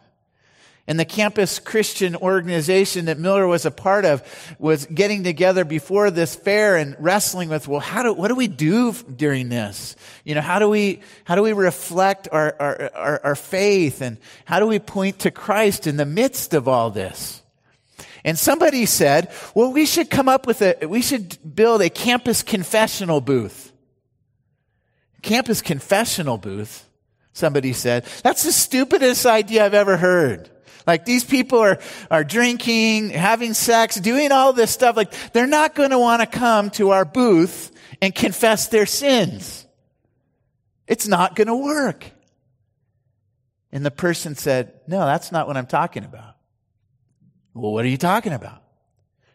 And 0.88 1.00
the 1.00 1.04
campus 1.04 1.58
Christian 1.58 2.14
organization 2.14 3.06
that 3.06 3.18
Miller 3.18 3.46
was 3.46 3.66
a 3.66 3.72
part 3.72 4.04
of 4.04 4.22
was 4.58 4.86
getting 4.86 5.24
together 5.24 5.64
before 5.64 6.12
this 6.12 6.36
fair 6.36 6.76
and 6.76 6.94
wrestling 7.00 7.48
with, 7.48 7.66
well, 7.66 7.80
how 7.80 8.04
do, 8.04 8.12
what 8.12 8.28
do 8.28 8.36
we 8.36 8.46
do 8.46 8.92
during 8.92 9.48
this? 9.48 9.96
You 10.24 10.36
know, 10.36 10.40
how 10.40 10.60
do 10.60 10.68
we, 10.68 11.00
how 11.24 11.34
do 11.34 11.42
we 11.42 11.52
reflect 11.52 12.28
our, 12.30 12.54
our, 12.60 12.90
our, 12.94 13.20
our 13.24 13.34
faith 13.34 14.00
and 14.00 14.16
how 14.44 14.60
do 14.60 14.66
we 14.66 14.78
point 14.78 15.20
to 15.20 15.32
Christ 15.32 15.88
in 15.88 15.96
the 15.96 16.06
midst 16.06 16.54
of 16.54 16.68
all 16.68 16.90
this? 16.90 17.42
And 18.24 18.38
somebody 18.38 18.86
said, 18.86 19.32
well, 19.54 19.72
we 19.72 19.86
should 19.86 20.08
come 20.08 20.28
up 20.28 20.46
with 20.46 20.62
a, 20.62 20.86
we 20.86 21.02
should 21.02 21.36
build 21.54 21.82
a 21.82 21.90
campus 21.90 22.44
confessional 22.44 23.20
booth. 23.20 23.72
Campus 25.22 25.62
confessional 25.62 26.38
booth, 26.38 26.88
somebody 27.32 27.72
said. 27.72 28.04
That's 28.22 28.44
the 28.44 28.52
stupidest 28.52 29.26
idea 29.26 29.64
I've 29.64 29.74
ever 29.74 29.96
heard. 29.96 30.50
Like 30.86 31.04
these 31.04 31.24
people 31.24 31.58
are, 31.58 31.78
are 32.10 32.22
drinking, 32.24 33.10
having 33.10 33.54
sex, 33.54 33.96
doing 33.96 34.30
all 34.30 34.52
this 34.52 34.70
stuff. 34.70 34.96
Like 34.96 35.12
they're 35.32 35.46
not 35.46 35.74
going 35.74 35.90
to 35.90 35.98
want 35.98 36.20
to 36.20 36.26
come 36.26 36.70
to 36.70 36.90
our 36.90 37.04
booth 37.04 37.72
and 38.00 38.14
confess 38.14 38.68
their 38.68 38.86
sins. 38.86 39.66
It's 40.86 41.08
not 41.08 41.34
going 41.34 41.48
to 41.48 41.56
work. 41.56 42.04
And 43.72 43.84
the 43.84 43.90
person 43.90 44.36
said, 44.36 44.72
no, 44.86 45.04
that's 45.04 45.32
not 45.32 45.48
what 45.48 45.56
I'm 45.56 45.66
talking 45.66 46.04
about. 46.04 46.36
Well, 47.52 47.72
what 47.72 47.84
are 47.84 47.88
you 47.88 47.98
talking 47.98 48.32
about? 48.32 48.62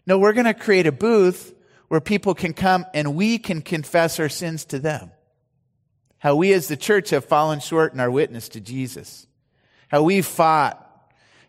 No, 0.08 0.18
we're 0.18 0.34
going 0.34 0.46
to 0.46 0.54
create 0.54 0.88
a 0.88 0.92
booth 0.92 1.54
where 1.90 2.00
people 2.00 2.34
can 2.34 2.54
come 2.54 2.86
and 2.94 3.16
we 3.16 3.38
can 3.38 3.62
confess 3.62 4.20
our 4.20 4.30
sins 4.30 4.66
to 4.66 4.80
them. 4.80 5.12
How 6.20 6.36
we 6.36 6.54
as 6.54 6.68
the 6.68 6.78
church 6.78 7.10
have 7.10 7.26
fallen 7.26 7.60
short 7.60 7.94
in 7.94 8.00
our 8.00 8.10
witness 8.10 8.50
to 8.50 8.62
Jesus. 8.62 9.28
How 9.90 10.04
we've 10.04 10.26
fought 10.26 10.88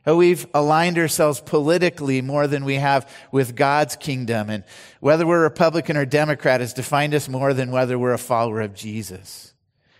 how 0.04 0.16
we've 0.16 0.46
aligned 0.52 0.98
ourselves 0.98 1.40
politically 1.40 2.20
more 2.22 2.46
than 2.46 2.64
we 2.64 2.74
have 2.74 3.08
with 3.30 3.54
God's 3.54 3.96
kingdom. 3.96 4.50
And 4.50 4.64
whether 5.00 5.26
we're 5.26 5.42
Republican 5.42 5.96
or 5.96 6.04
Democrat 6.04 6.60
has 6.60 6.74
defined 6.74 7.14
us 7.14 7.28
more 7.28 7.54
than 7.54 7.70
whether 7.70 7.98
we're 7.98 8.12
a 8.12 8.18
follower 8.18 8.60
of 8.60 8.74
Jesus. 8.74 9.54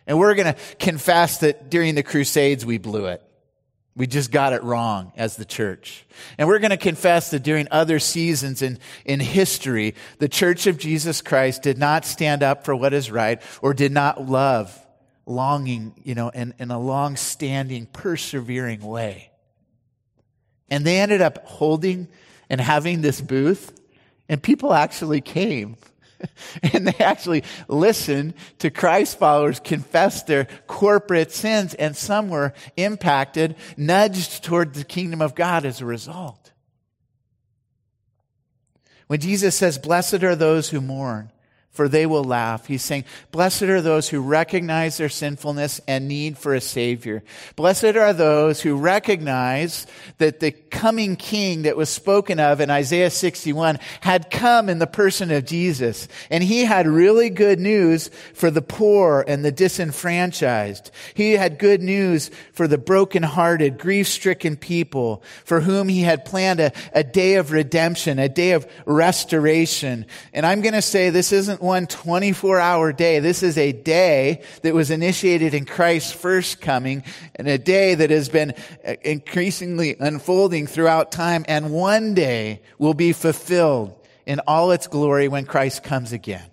And 0.07 0.19
we're 0.19 0.35
going 0.35 0.55
to 0.55 0.61
confess 0.79 1.39
that 1.39 1.71
during 1.71 1.95
the 1.95 2.03
Crusades 2.03 2.67
we 2.67 2.79
blew 2.79 3.07
it. 3.07 3.23
We 3.95 4.07
just 4.07 4.31
got 4.31 4.55
it 4.55 4.63
wrong 4.63 5.13
as 5.17 5.37
the 5.37 5.45
church. 5.45 6.07
And 6.39 6.49
we're 6.49 6.61
going 6.61 6.71
to 6.71 6.79
confess 6.79 7.31
that 7.31 7.43
during 7.43 7.69
other 7.71 7.99
seasons 7.99 8.63
in, 8.63 8.79
in 9.05 9.21
history, 9.21 9.95
the 10.19 10.31
church 10.31 10.67
of 10.67 10.79
Jesus 10.79 11.21
Christ 11.21 11.63
did 11.63 11.77
not 11.77 12.07
stand 12.07 12.43
up 12.43 12.65
for 12.65 12.75
what 12.75 12.95
is 12.95 13.11
right 13.11 13.41
or 13.61 13.75
did 13.75 13.93
not 13.93 14.27
love 14.27 14.77
longing, 15.27 15.95
you 16.03 16.15
know, 16.15 16.31
in, 16.31 16.55
in 16.59 16.71
a 16.71 16.81
long 16.81 17.17
standing, 17.17 17.87
persevering 17.87 18.81
way. 18.81 19.32
And 20.73 20.87
they 20.87 21.01
ended 21.01 21.21
up 21.21 21.47
holding 21.47 22.09
and 22.49 22.59
having 22.59 23.03
this 23.03 23.21
booth, 23.21 23.79
and 24.27 24.43
people 24.43 24.73
actually 24.73 25.21
came. 25.21 25.77
and 26.73 26.89
they 26.89 27.05
actually 27.05 27.45
listened 27.69 28.33
to 28.61 28.71
Christ 28.71 29.19
followers 29.19 29.61
confess 29.61 30.23
their 30.23 30.47
corporate 30.67 31.31
sins, 31.31 31.75
and 31.75 31.95
some 31.95 32.31
were 32.31 32.55
impacted, 32.79 33.57
nudged 33.77 34.45
toward 34.45 34.73
the 34.73 34.83
kingdom 34.83 35.21
of 35.21 35.35
God 35.35 35.67
as 35.67 35.83
a 35.83 35.85
result. 35.85 36.53
When 39.09 39.21
Jesus 39.21 39.55
says, 39.55 39.77
Blessed 39.77 40.23
are 40.23 40.35
those 40.35 40.71
who 40.71 40.81
mourn, 40.81 41.33
for 41.73 41.89
they 41.89 42.05
will 42.05 42.23
laugh. 42.23 42.67
He's 42.67 42.83
saying, 42.83 43.05
Blessed 43.31 43.63
are 43.63 43.81
those 43.81 44.11
who 44.11 44.21
recognize 44.21 44.99
their 44.99 45.09
sinfulness 45.09 45.81
and 45.89 46.07
need 46.07 46.37
for 46.37 46.55
a 46.55 46.61
Savior. 46.61 47.25
Blessed 47.57 47.97
are 47.97 48.13
those 48.13 48.61
who 48.61 48.77
recognize 48.77 49.87
that 50.19 50.41
the 50.41 50.51
coming 50.53 51.17
King 51.17 51.63
that 51.63 51.77
was 51.77 51.89
spoken 51.89 52.39
of 52.39 52.61
in 52.61 52.69
Isaiah 52.69 53.09
61 53.09 53.79
had 54.03 54.31
come 54.31 54.69
in 54.69 54.81
the 54.81 54.87
person 54.87 55.31
of 55.31 55.47
Jesus. 55.47 56.09
And 56.29 56.45
he 56.45 56.67
had 56.67 56.87
really 56.87 57.31
good 57.31 57.59
news 57.59 58.11
for 58.35 58.51
the 58.51 58.63
poor 58.63 59.25
and 59.27 59.43
the 59.43 59.53
disenfranchised. 59.53 60.91
He 61.15 61.33
had 61.33 61.59
good 61.59 61.81
news 61.81 62.31
for 62.53 62.69
the 62.69 62.79
brokenhearted, 62.79 63.79
grief-stricken 63.79 64.57
people 64.57 65.23
for 65.47 65.61
whom 65.61 65.89
he 65.89 66.03
had 66.03 66.27
planned 66.27 66.61
a, 66.61 66.73
a 66.93 67.03
day 67.03 67.37
of 67.37 67.51
redemption, 67.51 68.19
a 68.19 68.29
day 68.29 68.53
of 68.53 68.67
restoration. 68.85 70.05
And 70.35 70.45
I'm 70.45 70.61
going 70.61 70.75
to 70.75 70.83
say 70.83 71.09
this 71.09 71.33
isn't 71.33 71.62
one 71.63 71.87
24 71.87 72.59
hour 72.59 72.93
day. 72.93 73.21
This 73.21 73.43
is 73.43 73.57
a 73.57 73.73
day 73.73 74.43
that 74.63 74.75
was 74.75 74.91
initiated 74.91 75.55
in 75.55 75.65
Christ's 75.65 76.13
first 76.13 76.61
coming 76.61 77.05
and 77.37 77.47
a 77.47 77.57
day 77.57 77.95
that 77.95 78.11
has 78.11 78.29
been 78.29 78.55
uh, 78.85 78.95
increasingly 79.03 79.97
unfolding 79.99 80.67
throughout 80.67 81.13
time 81.13 81.45
and 81.47 81.71
one 81.71 82.15
day 82.15 82.63
will 82.79 82.95
be 82.95 83.13
fulfilled 83.13 83.97
in 84.27 84.41
all 84.41 84.73
its 84.73 84.89
glory 84.89 85.29
when 85.29 85.47
Christ 85.47 85.85
comes 85.85 86.13
again. 86.13 86.51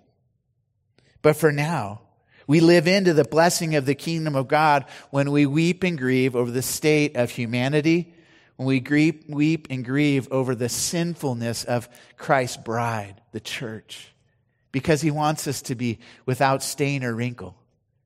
But 1.21 1.35
for 1.35 1.51
now, 1.51 2.01
we 2.45 2.59
live 2.59 2.87
into 2.87 3.13
the 3.13 3.25
blessing 3.25 3.75
of 3.75 3.85
the 3.85 3.95
kingdom 3.95 4.35
of 4.35 4.47
God 4.47 4.85
when 5.09 5.31
we 5.31 5.45
weep 5.45 5.83
and 5.83 5.97
grieve 5.97 6.35
over 6.35 6.51
the 6.51 6.61
state 6.61 7.15
of 7.15 7.31
humanity, 7.31 8.13
when 8.57 8.67
we 8.67 8.79
grieve, 8.79 9.23
weep 9.27 9.67
and 9.69 9.83
grieve 9.83 10.31
over 10.31 10.53
the 10.53 10.69
sinfulness 10.69 11.63
of 11.63 11.89
Christ's 12.17 12.57
bride, 12.57 13.21
the 13.31 13.39
church 13.39 14.08
because 14.71 15.01
he 15.01 15.11
wants 15.11 15.47
us 15.47 15.61
to 15.63 15.75
be 15.75 15.99
without 16.25 16.63
stain 16.63 17.03
or 17.03 17.13
wrinkle. 17.13 17.55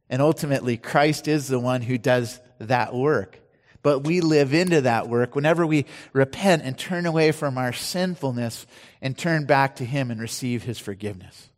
And 0.10 0.22
ultimately, 0.22 0.78
Christ 0.78 1.28
is 1.28 1.48
the 1.48 1.60
one 1.60 1.82
who 1.82 1.98
does 1.98 2.40
that 2.60 2.94
work. 2.94 3.40
But 3.82 4.00
we 4.00 4.22
live 4.22 4.54
into 4.54 4.82
that 4.82 5.10
work 5.10 5.36
whenever 5.36 5.68
we 5.68 5.86
repent 6.14 6.64
and 6.64 6.78
turn 6.78 7.06
away 7.06 7.32
from 7.34 7.58
our 7.58 7.74
sinfulness 7.74 8.66
and 9.02 9.18
turn 9.18 9.46
back 9.46 9.76
to 9.78 9.86
him 9.86 10.10
and 10.10 10.22
receive 10.22 10.64
his 10.64 10.80
forgiveness. 10.80 11.50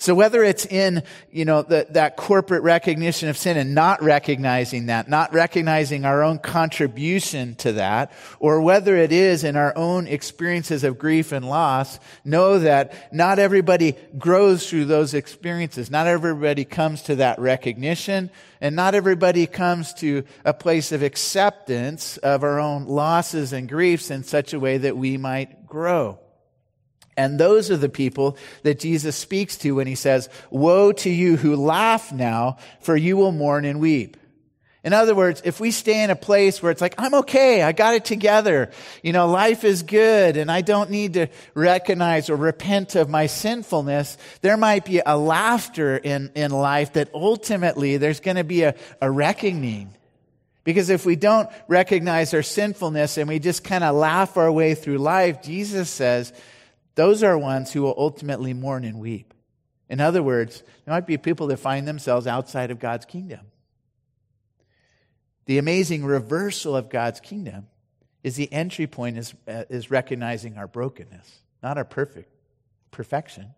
So 0.00 0.14
whether 0.14 0.44
it's 0.44 0.64
in, 0.64 1.02
you 1.32 1.44
know, 1.44 1.62
the, 1.62 1.88
that 1.90 2.16
corporate 2.16 2.62
recognition 2.62 3.28
of 3.28 3.36
sin 3.36 3.56
and 3.56 3.74
not 3.74 4.00
recognizing 4.00 4.86
that, 4.86 5.08
not 5.08 5.34
recognizing 5.34 6.04
our 6.04 6.22
own 6.22 6.38
contribution 6.38 7.56
to 7.56 7.72
that, 7.72 8.12
or 8.38 8.60
whether 8.60 8.96
it 8.96 9.10
is 9.10 9.42
in 9.42 9.56
our 9.56 9.76
own 9.76 10.06
experiences 10.06 10.84
of 10.84 11.00
grief 11.00 11.32
and 11.32 11.44
loss, 11.44 11.98
know 12.24 12.60
that 12.60 13.12
not 13.12 13.40
everybody 13.40 13.96
grows 14.16 14.70
through 14.70 14.84
those 14.84 15.14
experiences. 15.14 15.90
Not 15.90 16.06
everybody 16.06 16.64
comes 16.64 17.02
to 17.02 17.16
that 17.16 17.40
recognition, 17.40 18.30
and 18.60 18.76
not 18.76 18.94
everybody 18.94 19.48
comes 19.48 19.92
to 19.94 20.22
a 20.44 20.54
place 20.54 20.92
of 20.92 21.02
acceptance 21.02 22.18
of 22.18 22.44
our 22.44 22.60
own 22.60 22.86
losses 22.86 23.52
and 23.52 23.68
griefs 23.68 24.12
in 24.12 24.22
such 24.22 24.52
a 24.52 24.60
way 24.60 24.78
that 24.78 24.96
we 24.96 25.16
might 25.16 25.66
grow. 25.66 26.20
And 27.18 27.36
those 27.36 27.68
are 27.68 27.76
the 27.76 27.88
people 27.88 28.38
that 28.62 28.78
Jesus 28.78 29.16
speaks 29.16 29.56
to 29.58 29.72
when 29.72 29.88
he 29.88 29.96
says, 29.96 30.28
Woe 30.50 30.92
to 30.92 31.10
you 31.10 31.36
who 31.36 31.56
laugh 31.56 32.12
now, 32.12 32.58
for 32.80 32.96
you 32.96 33.16
will 33.16 33.32
mourn 33.32 33.64
and 33.64 33.80
weep. 33.80 34.16
In 34.84 34.92
other 34.92 35.16
words, 35.16 35.42
if 35.44 35.58
we 35.58 35.72
stay 35.72 36.04
in 36.04 36.10
a 36.10 36.16
place 36.16 36.62
where 36.62 36.70
it's 36.70 36.80
like, 36.80 36.94
I'm 36.96 37.14
okay, 37.14 37.62
I 37.62 37.72
got 37.72 37.94
it 37.94 38.04
together, 38.04 38.70
you 39.02 39.12
know, 39.12 39.26
life 39.26 39.64
is 39.64 39.82
good, 39.82 40.36
and 40.36 40.48
I 40.48 40.60
don't 40.60 40.90
need 40.90 41.14
to 41.14 41.26
recognize 41.54 42.30
or 42.30 42.36
repent 42.36 42.94
of 42.94 43.10
my 43.10 43.26
sinfulness, 43.26 44.16
there 44.40 44.56
might 44.56 44.84
be 44.84 45.02
a 45.04 45.18
laughter 45.18 45.96
in, 45.96 46.30
in 46.36 46.52
life 46.52 46.92
that 46.92 47.12
ultimately 47.12 47.96
there's 47.96 48.20
going 48.20 48.36
to 48.36 48.44
be 48.44 48.62
a, 48.62 48.76
a 49.02 49.10
reckoning. 49.10 49.92
Because 50.62 50.88
if 50.88 51.04
we 51.04 51.16
don't 51.16 51.50
recognize 51.66 52.32
our 52.32 52.42
sinfulness 52.42 53.18
and 53.18 53.28
we 53.28 53.40
just 53.40 53.64
kind 53.64 53.82
of 53.82 53.96
laugh 53.96 54.36
our 54.36 54.52
way 54.52 54.76
through 54.76 54.98
life, 54.98 55.42
Jesus 55.42 55.90
says, 55.90 56.32
those 56.98 57.22
are 57.22 57.38
ones 57.38 57.72
who 57.72 57.82
will 57.82 57.94
ultimately 57.96 58.52
mourn 58.52 58.84
and 58.84 58.98
weep. 58.98 59.32
In 59.88 60.00
other 60.00 60.20
words, 60.20 60.64
there 60.84 60.92
might 60.92 61.06
be 61.06 61.16
people 61.16 61.46
that 61.46 61.58
find 61.58 61.86
themselves 61.86 62.26
outside 62.26 62.72
of 62.72 62.80
God's 62.80 63.04
kingdom. 63.04 63.38
The 65.44 65.58
amazing 65.58 66.04
reversal 66.04 66.74
of 66.74 66.88
God's 66.88 67.20
kingdom 67.20 67.68
is 68.24 68.34
the 68.34 68.52
entry 68.52 68.88
point 68.88 69.16
is, 69.16 69.32
uh, 69.46 69.62
is 69.70 69.92
recognizing 69.92 70.58
our 70.58 70.66
brokenness, 70.66 71.40
not 71.62 71.78
our 71.78 71.84
perfect 71.84 72.32
perfection. 72.90 73.54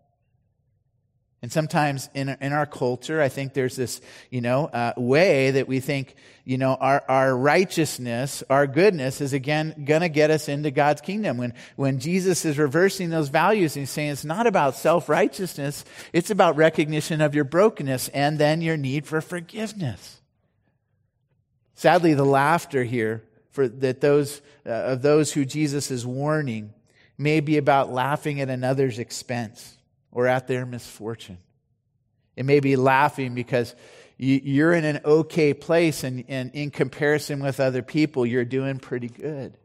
And 1.43 1.51
sometimes 1.51 2.07
in, 2.13 2.29
in 2.29 2.53
our 2.53 2.67
culture, 2.67 3.19
I 3.19 3.27
think 3.27 3.53
there's 3.53 3.75
this, 3.75 3.99
you 4.29 4.41
know, 4.41 4.65
uh, 4.65 4.93
way 4.95 5.49
that 5.51 5.67
we 5.67 5.79
think, 5.79 6.15
you 6.45 6.59
know, 6.59 6.75
our, 6.75 7.03
our 7.07 7.35
righteousness, 7.35 8.43
our 8.47 8.67
goodness 8.67 9.21
is 9.21 9.33
again 9.33 9.85
to 9.87 10.07
get 10.07 10.29
us 10.29 10.47
into 10.47 10.69
God's 10.69 11.01
kingdom. 11.01 11.37
When, 11.37 11.55
when 11.77 11.99
Jesus 11.99 12.45
is 12.45 12.59
reversing 12.59 13.09
those 13.09 13.29
values 13.29 13.75
and 13.75 13.81
he's 13.81 13.89
saying 13.89 14.11
it's 14.11 14.23
not 14.23 14.45
about 14.45 14.75
self-righteousness, 14.75 15.83
it's 16.13 16.29
about 16.29 16.57
recognition 16.57 17.21
of 17.21 17.33
your 17.33 17.43
brokenness 17.43 18.09
and 18.09 18.37
then 18.37 18.61
your 18.61 18.77
need 18.77 19.07
for 19.07 19.19
forgiveness. 19.19 20.21
Sadly, 21.73 22.13
the 22.13 22.23
laughter 22.23 22.83
here 22.83 23.23
for 23.49 23.67
that 23.67 23.99
those, 23.99 24.41
uh, 24.63 24.69
of 24.69 25.01
those 25.01 25.33
who 25.33 25.43
Jesus 25.43 25.89
is 25.89 26.05
warning 26.05 26.75
may 27.17 27.39
be 27.39 27.57
about 27.57 27.91
laughing 27.91 28.39
at 28.41 28.49
another's 28.49 28.99
expense 28.99 29.77
or 30.11 30.27
at 30.27 30.47
their 30.47 30.65
misfortune. 30.65 31.37
It 32.35 32.45
may 32.45 32.59
be 32.59 32.75
laughing 32.75 33.35
because 33.35 33.75
you're 34.17 34.73
in 34.73 34.85
an 34.85 35.01
okay 35.03 35.53
place 35.53 36.03
and, 36.03 36.23
and 36.27 36.51
in 36.53 36.69
comparison 36.69 37.41
with 37.41 37.59
other 37.59 37.81
people, 37.81 38.25
you're 38.25 38.45
doing 38.45 38.77
pretty 38.77 39.09
good. 39.09 39.57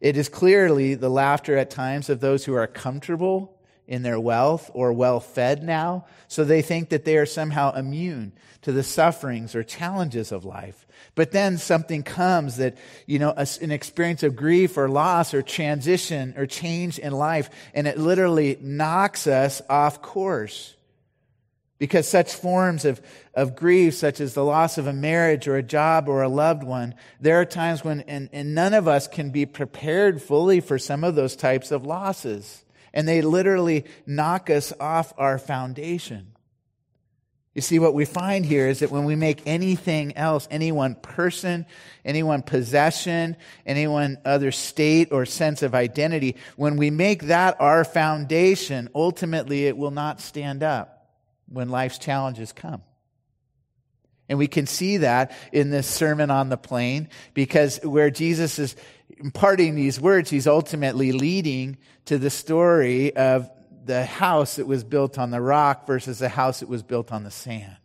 It 0.00 0.16
is 0.16 0.28
clearly 0.28 0.94
the 0.94 1.08
laughter 1.08 1.56
at 1.56 1.70
times 1.70 2.08
of 2.08 2.20
those 2.20 2.44
who 2.44 2.54
are 2.54 2.66
comfortable 2.66 3.57
in 3.88 4.02
their 4.02 4.20
wealth 4.20 4.70
or 4.74 4.92
well 4.92 5.18
fed 5.18 5.64
now, 5.64 6.04
so 6.28 6.44
they 6.44 6.62
think 6.62 6.90
that 6.90 7.04
they 7.04 7.16
are 7.16 7.26
somehow 7.26 7.74
immune 7.74 8.32
to 8.62 8.70
the 8.70 8.82
sufferings 8.82 9.54
or 9.54 9.64
challenges 9.64 10.30
of 10.30 10.44
life. 10.44 10.86
But 11.14 11.32
then 11.32 11.56
something 11.56 12.02
comes 12.02 12.58
that, 12.58 12.76
you 13.06 13.18
know, 13.18 13.32
an 13.32 13.70
experience 13.70 14.22
of 14.22 14.36
grief 14.36 14.76
or 14.76 14.88
loss 14.88 15.32
or 15.32 15.42
transition 15.42 16.34
or 16.36 16.46
change 16.46 16.98
in 16.98 17.12
life, 17.12 17.48
and 17.72 17.88
it 17.88 17.98
literally 17.98 18.58
knocks 18.60 19.26
us 19.26 19.62
off 19.68 20.02
course. 20.02 20.74
Because 21.78 22.08
such 22.08 22.34
forms 22.34 22.84
of, 22.84 23.00
of 23.34 23.54
grief, 23.54 23.94
such 23.94 24.20
as 24.20 24.34
the 24.34 24.44
loss 24.44 24.78
of 24.78 24.88
a 24.88 24.92
marriage 24.92 25.46
or 25.46 25.56
a 25.56 25.62
job 25.62 26.08
or 26.08 26.22
a 26.22 26.28
loved 26.28 26.64
one, 26.64 26.94
there 27.20 27.40
are 27.40 27.44
times 27.44 27.84
when, 27.84 28.00
and, 28.02 28.28
and 28.32 28.52
none 28.52 28.74
of 28.74 28.88
us 28.88 29.06
can 29.06 29.30
be 29.30 29.46
prepared 29.46 30.20
fully 30.20 30.60
for 30.60 30.76
some 30.76 31.04
of 31.04 31.14
those 31.14 31.36
types 31.36 31.70
of 31.70 31.86
losses. 31.86 32.64
And 32.92 33.06
they 33.06 33.22
literally 33.22 33.84
knock 34.06 34.50
us 34.50 34.72
off 34.80 35.12
our 35.18 35.38
foundation. 35.38 36.32
You 37.58 37.62
see, 37.62 37.80
what 37.80 37.92
we 37.92 38.04
find 38.04 38.46
here 38.46 38.68
is 38.68 38.78
that 38.80 38.92
when 38.92 39.04
we 39.04 39.16
make 39.16 39.42
anything 39.44 40.16
else, 40.16 40.46
any 40.48 40.70
one 40.70 40.94
person, 40.94 41.66
any 42.04 42.22
one 42.22 42.42
possession, 42.42 43.36
any 43.66 43.88
one 43.88 44.18
other 44.24 44.52
state 44.52 45.08
or 45.10 45.26
sense 45.26 45.64
of 45.64 45.74
identity, 45.74 46.36
when 46.54 46.76
we 46.76 46.90
make 46.90 47.24
that 47.24 47.60
our 47.60 47.82
foundation, 47.84 48.88
ultimately 48.94 49.66
it 49.66 49.76
will 49.76 49.90
not 49.90 50.20
stand 50.20 50.62
up 50.62 51.10
when 51.48 51.68
life's 51.68 51.98
challenges 51.98 52.52
come. 52.52 52.82
And 54.28 54.38
we 54.38 54.46
can 54.46 54.66
see 54.66 54.98
that 54.98 55.32
in 55.52 55.70
this 55.70 55.86
Sermon 55.86 56.30
on 56.30 56.48
the 56.48 56.56
Plain 56.56 57.08
because 57.34 57.78
where 57.82 58.10
Jesus 58.10 58.58
is 58.58 58.76
imparting 59.18 59.74
these 59.74 60.00
words, 60.00 60.30
he's 60.30 60.46
ultimately 60.46 61.12
leading 61.12 61.78
to 62.06 62.18
the 62.18 62.30
story 62.30 63.14
of 63.16 63.50
the 63.84 64.04
house 64.04 64.56
that 64.56 64.66
was 64.66 64.84
built 64.84 65.18
on 65.18 65.30
the 65.30 65.40
rock 65.40 65.86
versus 65.86 66.18
the 66.18 66.28
house 66.28 66.60
that 66.60 66.68
was 66.68 66.82
built 66.82 67.10
on 67.10 67.24
the 67.24 67.30
sand. 67.30 67.76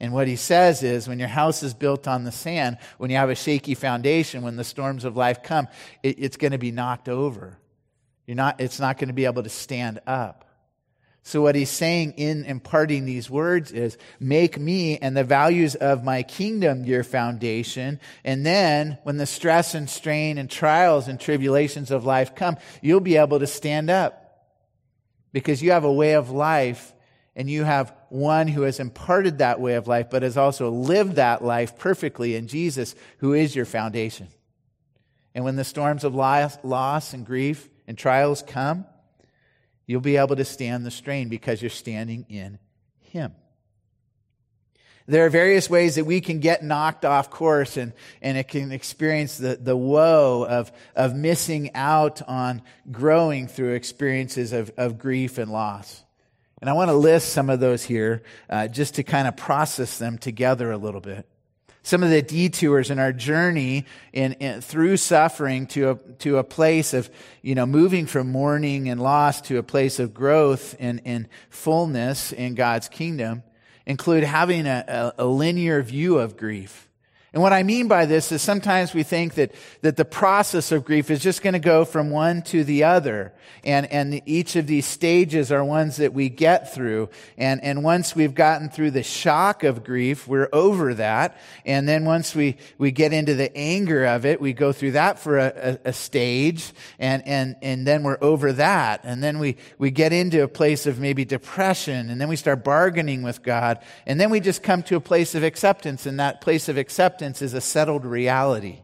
And 0.00 0.12
what 0.12 0.26
he 0.26 0.34
says 0.34 0.82
is 0.82 1.06
when 1.06 1.20
your 1.20 1.28
house 1.28 1.62
is 1.62 1.74
built 1.74 2.08
on 2.08 2.24
the 2.24 2.32
sand, 2.32 2.78
when 2.98 3.08
you 3.10 3.16
have 3.16 3.30
a 3.30 3.36
shaky 3.36 3.76
foundation, 3.76 4.42
when 4.42 4.56
the 4.56 4.64
storms 4.64 5.04
of 5.04 5.16
life 5.16 5.44
come, 5.44 5.68
it, 6.02 6.16
it's 6.18 6.36
going 6.36 6.50
to 6.50 6.58
be 6.58 6.72
knocked 6.72 7.08
over. 7.08 7.56
You're 8.26 8.34
not, 8.34 8.60
it's 8.60 8.80
not 8.80 8.98
going 8.98 9.08
to 9.08 9.14
be 9.14 9.26
able 9.26 9.44
to 9.44 9.48
stand 9.48 10.00
up. 10.04 10.41
So 11.24 11.40
what 11.40 11.54
he's 11.54 11.70
saying 11.70 12.14
in 12.16 12.44
imparting 12.44 13.04
these 13.04 13.30
words 13.30 13.70
is 13.70 13.96
make 14.18 14.58
me 14.58 14.98
and 14.98 15.16
the 15.16 15.22
values 15.22 15.76
of 15.76 16.02
my 16.02 16.24
kingdom 16.24 16.84
your 16.84 17.04
foundation. 17.04 18.00
And 18.24 18.44
then 18.44 18.98
when 19.04 19.18
the 19.18 19.26
stress 19.26 19.74
and 19.74 19.88
strain 19.88 20.36
and 20.36 20.50
trials 20.50 21.06
and 21.06 21.20
tribulations 21.20 21.92
of 21.92 22.04
life 22.04 22.34
come, 22.34 22.56
you'll 22.80 23.00
be 23.00 23.16
able 23.16 23.38
to 23.38 23.46
stand 23.46 23.88
up 23.88 24.18
because 25.32 25.62
you 25.62 25.70
have 25.70 25.84
a 25.84 25.92
way 25.92 26.14
of 26.14 26.30
life 26.30 26.92
and 27.36 27.48
you 27.48 27.62
have 27.62 27.94
one 28.08 28.48
who 28.48 28.62
has 28.62 28.80
imparted 28.80 29.38
that 29.38 29.60
way 29.60 29.74
of 29.74 29.86
life, 29.86 30.10
but 30.10 30.22
has 30.22 30.36
also 30.36 30.70
lived 30.70 31.16
that 31.16 31.42
life 31.42 31.78
perfectly 31.78 32.34
in 32.34 32.48
Jesus, 32.48 32.94
who 33.18 33.32
is 33.32 33.56
your 33.56 33.64
foundation. 33.64 34.28
And 35.34 35.44
when 35.44 35.56
the 35.56 35.64
storms 35.64 36.04
of 36.04 36.14
loss 36.14 37.14
and 37.14 37.24
grief 37.24 37.70
and 37.86 37.96
trials 37.96 38.42
come, 38.46 38.86
you'll 39.92 40.00
be 40.00 40.16
able 40.16 40.36
to 40.36 40.44
stand 40.44 40.86
the 40.86 40.90
strain 40.90 41.28
because 41.28 41.60
you're 41.60 41.70
standing 41.70 42.24
in 42.30 42.58
Him. 43.02 43.34
There 45.06 45.26
are 45.26 45.28
various 45.30 45.68
ways 45.68 45.96
that 45.96 46.04
we 46.04 46.22
can 46.22 46.40
get 46.40 46.64
knocked 46.64 47.04
off 47.04 47.28
course 47.28 47.76
and, 47.76 47.92
and 48.22 48.38
it 48.38 48.48
can 48.48 48.72
experience 48.72 49.36
the, 49.36 49.56
the 49.56 49.76
woe 49.76 50.46
of, 50.48 50.72
of 50.96 51.14
missing 51.14 51.74
out 51.74 52.22
on 52.26 52.62
growing 52.90 53.48
through 53.48 53.74
experiences 53.74 54.54
of, 54.54 54.72
of 54.78 54.98
grief 54.98 55.36
and 55.38 55.52
loss. 55.52 56.02
And 56.62 56.70
I 56.70 56.72
want 56.72 56.88
to 56.88 56.94
list 56.94 57.30
some 57.30 57.50
of 57.50 57.60
those 57.60 57.82
here 57.82 58.22
uh, 58.48 58.68
just 58.68 58.94
to 58.94 59.02
kind 59.02 59.28
of 59.28 59.36
process 59.36 59.98
them 59.98 60.16
together 60.16 60.70
a 60.70 60.78
little 60.78 61.00
bit. 61.00 61.26
Some 61.82 62.02
of 62.02 62.10
the 62.10 62.22
detours 62.22 62.90
in 62.90 62.98
our 62.98 63.12
journey 63.12 63.86
in, 64.12 64.34
in, 64.34 64.60
through 64.60 64.98
suffering 64.98 65.66
to 65.68 65.90
a, 65.90 65.94
to 66.20 66.38
a 66.38 66.44
place 66.44 66.94
of, 66.94 67.10
you 67.42 67.56
know, 67.56 67.66
moving 67.66 68.06
from 68.06 68.30
mourning 68.30 68.88
and 68.88 69.00
loss 69.00 69.40
to 69.42 69.58
a 69.58 69.62
place 69.64 69.98
of 69.98 70.14
growth 70.14 70.76
and, 70.78 71.00
and 71.04 71.28
fullness 71.50 72.32
in 72.32 72.54
God's 72.54 72.88
kingdom 72.88 73.42
include 73.84 74.22
having 74.22 74.66
a, 74.66 75.12
a, 75.18 75.24
a 75.24 75.26
linear 75.26 75.82
view 75.82 76.18
of 76.18 76.36
grief. 76.36 76.88
And 77.32 77.40
what 77.40 77.54
I 77.54 77.62
mean 77.62 77.88
by 77.88 78.04
this 78.04 78.30
is 78.30 78.42
sometimes 78.42 78.92
we 78.92 79.04
think 79.04 79.34
that, 79.34 79.54
that 79.80 79.96
the 79.96 80.04
process 80.04 80.70
of 80.70 80.84
grief 80.84 81.10
is 81.10 81.20
just 81.20 81.40
going 81.40 81.54
to 81.54 81.58
go 81.58 81.86
from 81.86 82.10
one 82.10 82.42
to 82.42 82.62
the 82.62 82.84
other. 82.84 83.32
And, 83.64 83.90
and 83.90 84.20
each 84.26 84.54
of 84.54 84.66
these 84.66 84.84
stages 84.84 85.50
are 85.50 85.64
ones 85.64 85.96
that 85.96 86.12
we 86.12 86.28
get 86.28 86.74
through. 86.74 87.08
And, 87.38 87.62
and 87.64 87.82
once 87.82 88.14
we've 88.14 88.34
gotten 88.34 88.68
through 88.68 88.90
the 88.90 89.02
shock 89.02 89.64
of 89.64 89.82
grief, 89.82 90.28
we're 90.28 90.50
over 90.52 90.92
that. 90.94 91.38
And 91.64 91.88
then 91.88 92.04
once 92.04 92.34
we, 92.34 92.58
we 92.76 92.90
get 92.90 93.14
into 93.14 93.34
the 93.34 93.56
anger 93.56 94.04
of 94.04 94.26
it, 94.26 94.38
we 94.38 94.52
go 94.52 94.72
through 94.72 94.92
that 94.92 95.18
for 95.18 95.38
a, 95.38 95.78
a, 95.84 95.88
a 95.88 95.92
stage. 95.94 96.70
And, 96.98 97.26
and, 97.26 97.56
and 97.62 97.86
then 97.86 98.02
we're 98.02 98.18
over 98.20 98.52
that. 98.54 99.04
And 99.04 99.22
then 99.22 99.38
we, 99.38 99.56
we 99.78 99.90
get 99.90 100.12
into 100.12 100.42
a 100.42 100.48
place 100.48 100.84
of 100.84 101.00
maybe 101.00 101.24
depression. 101.24 102.10
And 102.10 102.20
then 102.20 102.28
we 102.28 102.36
start 102.36 102.62
bargaining 102.62 103.22
with 103.22 103.42
God. 103.42 103.78
And 104.06 104.20
then 104.20 104.28
we 104.28 104.40
just 104.40 104.62
come 104.62 104.82
to 104.82 104.96
a 104.96 105.00
place 105.00 105.34
of 105.34 105.42
acceptance. 105.42 106.04
And 106.04 106.20
that 106.20 106.42
place 106.42 106.68
of 106.68 106.76
acceptance 106.76 107.21
acceptance 107.22 107.42
is 107.42 107.54
a 107.54 107.60
settled 107.60 108.04
reality. 108.04 108.80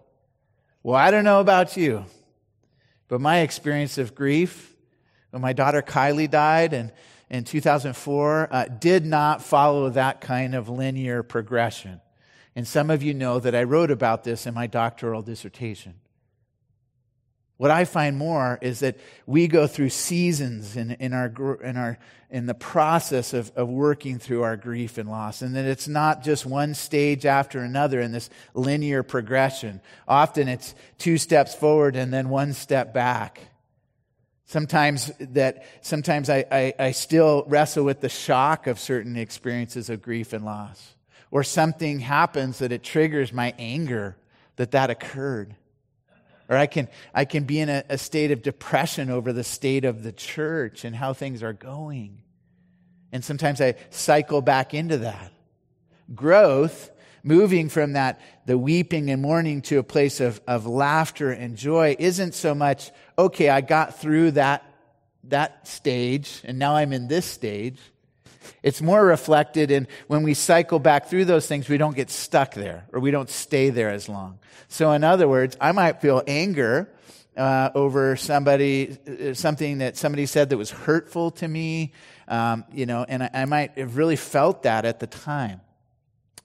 Well, 0.84 0.94
I 0.94 1.10
don't 1.10 1.24
know 1.24 1.40
about 1.40 1.76
you, 1.76 2.04
but 3.08 3.20
my 3.20 3.40
experience 3.40 3.98
of 3.98 4.14
grief 4.14 4.76
when 5.30 5.42
my 5.42 5.52
daughter 5.52 5.82
Kylie 5.82 6.30
died 6.30 6.72
and 6.72 6.92
in 7.28 7.42
2004 7.42 8.48
uh, 8.50 8.64
did 8.66 9.04
not 9.04 9.42
follow 9.42 9.90
that 9.90 10.20
kind 10.20 10.54
of 10.54 10.68
linear 10.68 11.24
progression. 11.24 12.00
And 12.54 12.64
some 12.64 12.90
of 12.90 13.02
you 13.02 13.12
know 13.12 13.40
that 13.40 13.56
I 13.56 13.64
wrote 13.64 13.90
about 13.90 14.22
this 14.22 14.46
in 14.46 14.54
my 14.54 14.68
doctoral 14.68 15.22
dissertation. 15.22 15.94
What 17.58 17.72
I 17.72 17.84
find 17.84 18.16
more 18.16 18.56
is 18.62 18.80
that 18.80 18.96
we 19.26 19.48
go 19.48 19.66
through 19.66 19.90
seasons 19.90 20.76
in, 20.76 20.92
in, 20.92 21.12
our, 21.12 21.26
in, 21.60 21.76
our, 21.76 21.98
in 22.30 22.46
the 22.46 22.54
process 22.54 23.34
of, 23.34 23.50
of 23.56 23.68
working 23.68 24.20
through 24.20 24.44
our 24.44 24.56
grief 24.56 24.96
and 24.96 25.10
loss, 25.10 25.42
and 25.42 25.56
that 25.56 25.64
it's 25.64 25.88
not 25.88 26.22
just 26.22 26.46
one 26.46 26.72
stage 26.74 27.26
after 27.26 27.58
another 27.58 28.00
in 28.00 28.12
this 28.12 28.30
linear 28.54 29.02
progression. 29.02 29.80
Often 30.06 30.46
it's 30.46 30.72
two 30.98 31.18
steps 31.18 31.52
forward 31.52 31.96
and 31.96 32.12
then 32.12 32.28
one 32.28 32.52
step 32.52 32.94
back. 32.94 33.40
Sometimes 34.46 35.10
that 35.18 35.66
sometimes 35.82 36.30
I, 36.30 36.44
I, 36.50 36.74
I 36.78 36.90
still 36.92 37.44
wrestle 37.48 37.84
with 37.84 38.00
the 38.00 38.08
shock 38.08 38.68
of 38.68 38.78
certain 38.78 39.16
experiences 39.16 39.90
of 39.90 40.00
grief 40.00 40.32
and 40.32 40.44
loss. 40.44 40.94
Or 41.32 41.42
something 41.42 41.98
happens 41.98 42.60
that 42.60 42.70
it 42.70 42.84
triggers 42.84 43.32
my 43.32 43.52
anger 43.58 44.16
that 44.56 44.70
that 44.70 44.90
occurred. 44.90 45.56
Or 46.48 46.56
I 46.56 46.66
can, 46.66 46.88
I 47.14 47.24
can 47.24 47.44
be 47.44 47.60
in 47.60 47.68
a, 47.68 47.84
a 47.88 47.98
state 47.98 48.30
of 48.30 48.42
depression 48.42 49.10
over 49.10 49.32
the 49.32 49.44
state 49.44 49.84
of 49.84 50.02
the 50.02 50.12
church 50.12 50.84
and 50.84 50.96
how 50.96 51.12
things 51.12 51.42
are 51.42 51.52
going. 51.52 52.22
And 53.12 53.24
sometimes 53.24 53.60
I 53.60 53.74
cycle 53.90 54.40
back 54.40 54.74
into 54.74 54.98
that. 54.98 55.32
Growth, 56.14 56.90
moving 57.22 57.68
from 57.68 57.92
that, 57.92 58.20
the 58.46 58.56
weeping 58.56 59.10
and 59.10 59.20
mourning 59.20 59.60
to 59.62 59.78
a 59.78 59.82
place 59.82 60.20
of, 60.20 60.40
of 60.46 60.66
laughter 60.66 61.30
and 61.30 61.56
joy, 61.56 61.96
isn't 61.98 62.34
so 62.34 62.54
much, 62.54 62.90
okay, 63.18 63.50
I 63.50 63.60
got 63.60 64.00
through 64.00 64.32
that, 64.32 64.64
that 65.24 65.68
stage, 65.68 66.40
and 66.44 66.58
now 66.58 66.76
I'm 66.76 66.92
in 66.94 67.08
this 67.08 67.26
stage. 67.26 67.78
It's 68.62 68.82
more 68.82 69.04
reflected 69.04 69.70
in 69.70 69.88
when 70.06 70.22
we 70.22 70.34
cycle 70.34 70.78
back 70.78 71.06
through 71.06 71.26
those 71.26 71.46
things, 71.46 71.68
we 71.68 71.78
don't 71.78 71.96
get 71.96 72.10
stuck 72.10 72.54
there 72.54 72.86
or 72.92 73.00
we 73.00 73.10
don't 73.10 73.30
stay 73.30 73.70
there 73.70 73.90
as 73.90 74.08
long. 74.08 74.38
So, 74.68 74.92
in 74.92 75.04
other 75.04 75.28
words, 75.28 75.56
I 75.60 75.72
might 75.72 76.00
feel 76.00 76.22
anger 76.26 76.92
uh, 77.36 77.70
over 77.74 78.16
somebody, 78.16 78.98
uh, 79.08 79.32
something 79.32 79.78
that 79.78 79.96
somebody 79.96 80.26
said 80.26 80.50
that 80.50 80.56
was 80.56 80.70
hurtful 80.70 81.30
to 81.30 81.46
me, 81.46 81.92
um, 82.26 82.64
you 82.72 82.84
know, 82.84 83.06
and 83.08 83.22
I, 83.22 83.30
I 83.32 83.44
might 83.44 83.78
have 83.78 83.96
really 83.96 84.16
felt 84.16 84.64
that 84.64 84.84
at 84.84 84.98
the 84.98 85.06
time. 85.06 85.60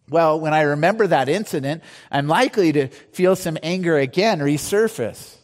Well, 0.10 0.39
when 0.39 0.54
I 0.54 0.62
remember 0.62 1.08
that 1.08 1.30
incident, 1.30 1.84
I'm 2.12 2.28
likely 2.28 2.72
to 2.74 2.88
feel 2.88 3.36
some 3.36 3.58
anger 3.63 3.98
again 3.98 4.39
resurface. 4.39 5.38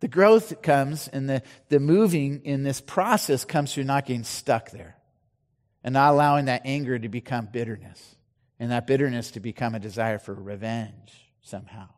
The 0.00 0.08
growth 0.08 0.62
comes 0.62 1.06
and 1.08 1.28
the, 1.28 1.42
the 1.68 1.78
moving 1.78 2.44
in 2.44 2.62
this 2.62 2.80
process 2.80 3.44
comes 3.44 3.74
through 3.74 3.84
not 3.84 4.06
getting 4.06 4.24
stuck 4.24 4.70
there 4.70 4.96
and 5.84 5.92
not 5.92 6.12
allowing 6.12 6.46
that 6.46 6.62
anger 6.64 6.98
to 6.98 7.08
become 7.08 7.48
bitterness 7.50 8.16
and 8.58 8.70
that 8.70 8.86
bitterness 8.86 9.32
to 9.32 9.40
become 9.40 9.74
a 9.74 9.80
desire 9.80 10.18
for 10.18 10.34
revenge 10.34 11.12
somehow. 11.42 11.88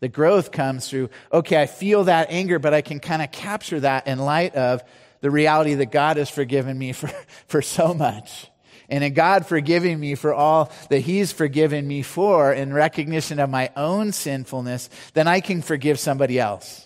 The 0.00 0.08
growth 0.08 0.50
comes 0.50 0.88
through, 0.88 1.10
okay, 1.32 1.62
I 1.62 1.66
feel 1.66 2.04
that 2.04 2.26
anger, 2.30 2.58
but 2.58 2.74
I 2.74 2.80
can 2.80 2.98
kind 2.98 3.22
of 3.22 3.30
capture 3.30 3.78
that 3.80 4.08
in 4.08 4.18
light 4.18 4.56
of 4.56 4.82
the 5.20 5.30
reality 5.30 5.74
that 5.74 5.92
God 5.92 6.16
has 6.16 6.28
forgiven 6.28 6.76
me 6.76 6.92
for, 6.92 7.08
for 7.46 7.62
so 7.62 7.94
much. 7.94 8.48
And 8.88 9.02
in 9.04 9.14
God 9.14 9.46
forgiving 9.46 9.98
me 9.98 10.16
for 10.16 10.34
all 10.34 10.72
that 10.90 10.98
He's 10.98 11.32
forgiven 11.32 11.86
me 11.86 12.02
for 12.02 12.52
in 12.52 12.72
recognition 12.74 13.38
of 13.38 13.48
my 13.48 13.70
own 13.76 14.12
sinfulness, 14.12 14.90
then 15.14 15.28
I 15.28 15.40
can 15.40 15.62
forgive 15.62 15.98
somebody 15.98 16.38
else. 16.38 16.81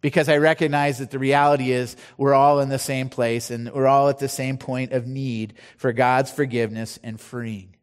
Because 0.00 0.28
I 0.28 0.36
recognize 0.36 0.98
that 0.98 1.10
the 1.10 1.18
reality 1.18 1.72
is 1.72 1.96
we're 2.16 2.34
all 2.34 2.60
in 2.60 2.68
the 2.68 2.78
same 2.78 3.08
place 3.08 3.50
and 3.50 3.72
we're 3.72 3.88
all 3.88 4.08
at 4.08 4.18
the 4.18 4.28
same 4.28 4.56
point 4.56 4.92
of 4.92 5.06
need 5.06 5.54
for 5.76 5.92
God's 5.92 6.30
forgiveness 6.30 6.98
and 7.02 7.20
freeing 7.20 7.74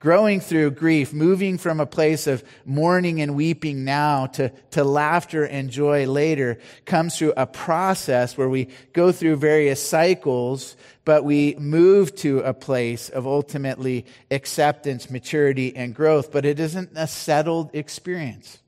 growing 0.00 0.40
through 0.40 0.70
grief, 0.70 1.12
moving 1.12 1.58
from 1.58 1.78
a 1.78 1.86
place 1.86 2.26
of 2.26 2.42
mourning 2.64 3.20
and 3.20 3.36
weeping 3.36 3.84
now 3.84 4.26
to, 4.26 4.48
to 4.70 4.82
laughter 4.82 5.44
and 5.44 5.70
joy 5.70 6.06
later, 6.06 6.58
comes 6.86 7.16
through 7.16 7.34
a 7.36 7.46
process 7.46 8.36
where 8.36 8.48
we 8.48 8.68
go 8.94 9.12
through 9.12 9.36
various 9.36 9.86
cycles, 9.86 10.74
but 11.04 11.22
we 11.22 11.54
move 11.56 12.14
to 12.16 12.40
a 12.40 12.54
place 12.54 13.10
of 13.10 13.26
ultimately 13.26 14.06
acceptance, 14.30 15.10
maturity, 15.10 15.76
and 15.76 15.94
growth. 15.94 16.32
But 16.32 16.46
it 16.46 16.58
isn't 16.58 16.90
a 16.96 17.06
settled 17.06 17.70
experience. 17.74 18.58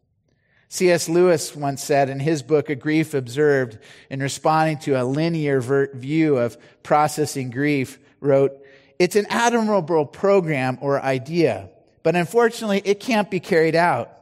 C.S. 0.72 1.06
Lewis 1.06 1.54
once 1.54 1.84
said 1.84 2.08
in 2.08 2.18
his 2.18 2.42
book, 2.42 2.70
A 2.70 2.74
Grief 2.74 3.12
Observed, 3.12 3.78
in 4.08 4.20
responding 4.20 4.78
to 4.78 4.92
a 4.92 5.04
linear 5.04 5.60
view 5.92 6.38
of 6.38 6.56
processing 6.82 7.50
grief, 7.50 7.98
wrote, 8.20 8.52
it's 8.98 9.14
an 9.14 9.26
admirable 9.28 10.06
program 10.06 10.78
or 10.80 10.98
idea, 10.98 11.68
but 12.02 12.16
unfortunately, 12.16 12.80
it 12.86 13.00
can't 13.00 13.30
be 13.30 13.38
carried 13.38 13.74
out. 13.74 14.16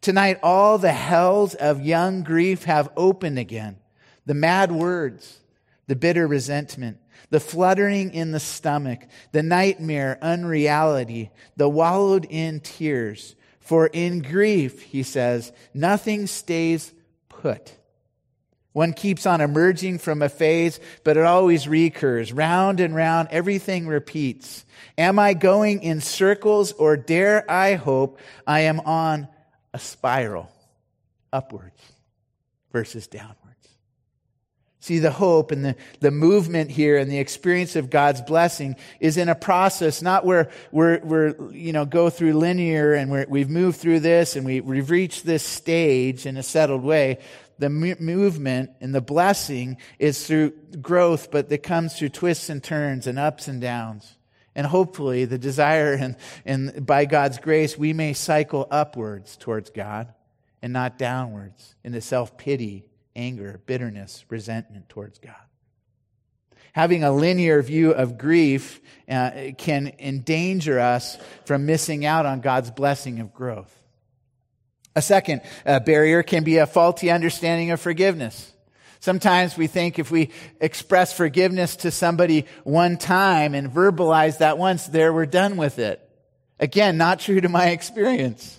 Tonight, 0.00 0.40
all 0.42 0.76
the 0.76 0.90
hells 0.90 1.54
of 1.54 1.80
young 1.80 2.24
grief 2.24 2.64
have 2.64 2.88
opened 2.96 3.38
again. 3.38 3.76
The 4.24 4.34
mad 4.34 4.72
words, 4.72 5.38
the 5.86 5.94
bitter 5.94 6.26
resentment, 6.26 6.98
the 7.30 7.38
fluttering 7.38 8.12
in 8.12 8.32
the 8.32 8.40
stomach, 8.40 9.06
the 9.30 9.44
nightmare 9.44 10.18
unreality, 10.20 11.30
the 11.56 11.68
wallowed 11.68 12.26
in 12.28 12.58
tears. 12.58 13.36
For 13.66 13.88
in 13.88 14.22
grief, 14.22 14.80
he 14.80 15.02
says, 15.02 15.50
nothing 15.74 16.28
stays 16.28 16.92
put. 17.28 17.74
One 18.72 18.92
keeps 18.92 19.26
on 19.26 19.40
emerging 19.40 19.98
from 19.98 20.22
a 20.22 20.28
phase, 20.28 20.78
but 21.02 21.16
it 21.16 21.24
always 21.24 21.66
recurs. 21.66 22.32
Round 22.32 22.78
and 22.78 22.94
round, 22.94 23.26
everything 23.32 23.88
repeats. 23.88 24.64
Am 24.96 25.18
I 25.18 25.34
going 25.34 25.82
in 25.82 26.00
circles 26.00 26.70
or 26.70 26.96
dare 26.96 27.44
I 27.50 27.74
hope 27.74 28.20
I 28.46 28.60
am 28.60 28.78
on 28.78 29.26
a 29.74 29.80
spiral 29.80 30.48
upwards 31.32 31.82
versus 32.70 33.08
downwards? 33.08 33.45
See, 34.86 35.00
the 35.00 35.10
hope 35.10 35.50
and 35.50 35.64
the, 35.64 35.74
the 35.98 36.12
movement 36.12 36.70
here 36.70 36.96
and 36.96 37.10
the 37.10 37.18
experience 37.18 37.74
of 37.74 37.90
God's 37.90 38.20
blessing 38.20 38.76
is 39.00 39.16
in 39.16 39.28
a 39.28 39.34
process, 39.34 40.00
not 40.00 40.24
where 40.24 40.48
we're, 40.70 41.00
we're 41.00 41.50
you 41.50 41.72
know, 41.72 41.84
go 41.84 42.08
through 42.08 42.34
linear 42.34 42.94
and 42.94 43.10
we 43.28 43.40
have 43.40 43.50
moved 43.50 43.80
through 43.80 43.98
this 43.98 44.36
and 44.36 44.46
we, 44.46 44.60
we've 44.60 44.88
reached 44.88 45.26
this 45.26 45.42
stage 45.42 46.24
in 46.24 46.36
a 46.36 46.42
settled 46.44 46.84
way 46.84 47.18
the 47.58 47.68
movement 47.68 48.70
and 48.80 48.94
the 48.94 49.00
blessing 49.00 49.78
is 49.98 50.24
through 50.24 50.52
growth, 50.80 51.32
but 51.32 51.50
it 51.50 51.64
comes 51.64 51.98
through 51.98 52.10
twists 52.10 52.48
and 52.48 52.62
turns 52.62 53.08
and 53.08 53.18
ups 53.18 53.48
and 53.48 53.60
downs. 53.60 54.14
And 54.54 54.68
hopefully, 54.68 55.24
the 55.24 55.36
desire 55.36 55.94
and, 55.94 56.14
and 56.44 56.86
by 56.86 57.06
God's 57.06 57.38
grace, 57.38 57.76
we 57.76 57.92
may 57.92 58.12
cycle 58.12 58.68
upwards 58.70 59.36
towards 59.36 59.70
God 59.70 60.14
and 60.62 60.72
not 60.72 60.96
downwards 60.96 61.74
into 61.82 62.00
self 62.00 62.38
pity, 62.38 62.84
anger, 63.16 63.60
bitterness, 63.66 64.24
resentment 64.28 64.88
towards 64.88 65.18
God. 65.18 65.34
Having 66.72 67.04
a 67.04 67.10
linear 67.10 67.62
view 67.62 67.92
of 67.92 68.18
grief 68.18 68.80
uh, 69.08 69.30
can 69.56 69.92
endanger 69.98 70.78
us 70.78 71.16
from 71.46 71.64
missing 71.64 72.04
out 72.04 72.26
on 72.26 72.40
God's 72.40 72.70
blessing 72.70 73.18
of 73.18 73.32
growth. 73.32 73.74
A 74.94 75.02
second 75.02 75.40
uh, 75.64 75.80
barrier 75.80 76.22
can 76.22 76.44
be 76.44 76.58
a 76.58 76.66
faulty 76.66 77.10
understanding 77.10 77.70
of 77.70 77.80
forgiveness. 77.80 78.52
Sometimes 79.00 79.56
we 79.56 79.66
think 79.66 79.98
if 79.98 80.10
we 80.10 80.30
express 80.60 81.12
forgiveness 81.12 81.76
to 81.76 81.90
somebody 81.90 82.46
one 82.64 82.98
time 82.98 83.54
and 83.54 83.70
verbalize 83.70 84.38
that 84.38 84.58
once, 84.58 84.86
there 84.86 85.12
we're 85.12 85.26
done 85.26 85.56
with 85.56 85.78
it. 85.78 86.00
Again, 86.58 86.96
not 86.96 87.20
true 87.20 87.40
to 87.40 87.48
my 87.48 87.66
experience. 87.70 88.58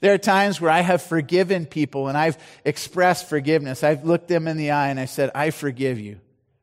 There 0.00 0.14
are 0.14 0.18
times 0.18 0.60
where 0.60 0.70
I 0.70 0.80
have 0.80 1.02
forgiven 1.02 1.66
people 1.66 2.08
and 2.08 2.16
I've 2.16 2.38
expressed 2.64 3.28
forgiveness. 3.28 3.82
I've 3.82 4.04
looked 4.04 4.28
them 4.28 4.46
in 4.46 4.56
the 4.56 4.70
eye 4.70 4.88
and 4.88 5.00
I 5.00 5.06
said, 5.06 5.30
I 5.34 5.50
forgive 5.50 5.98
you 5.98 6.20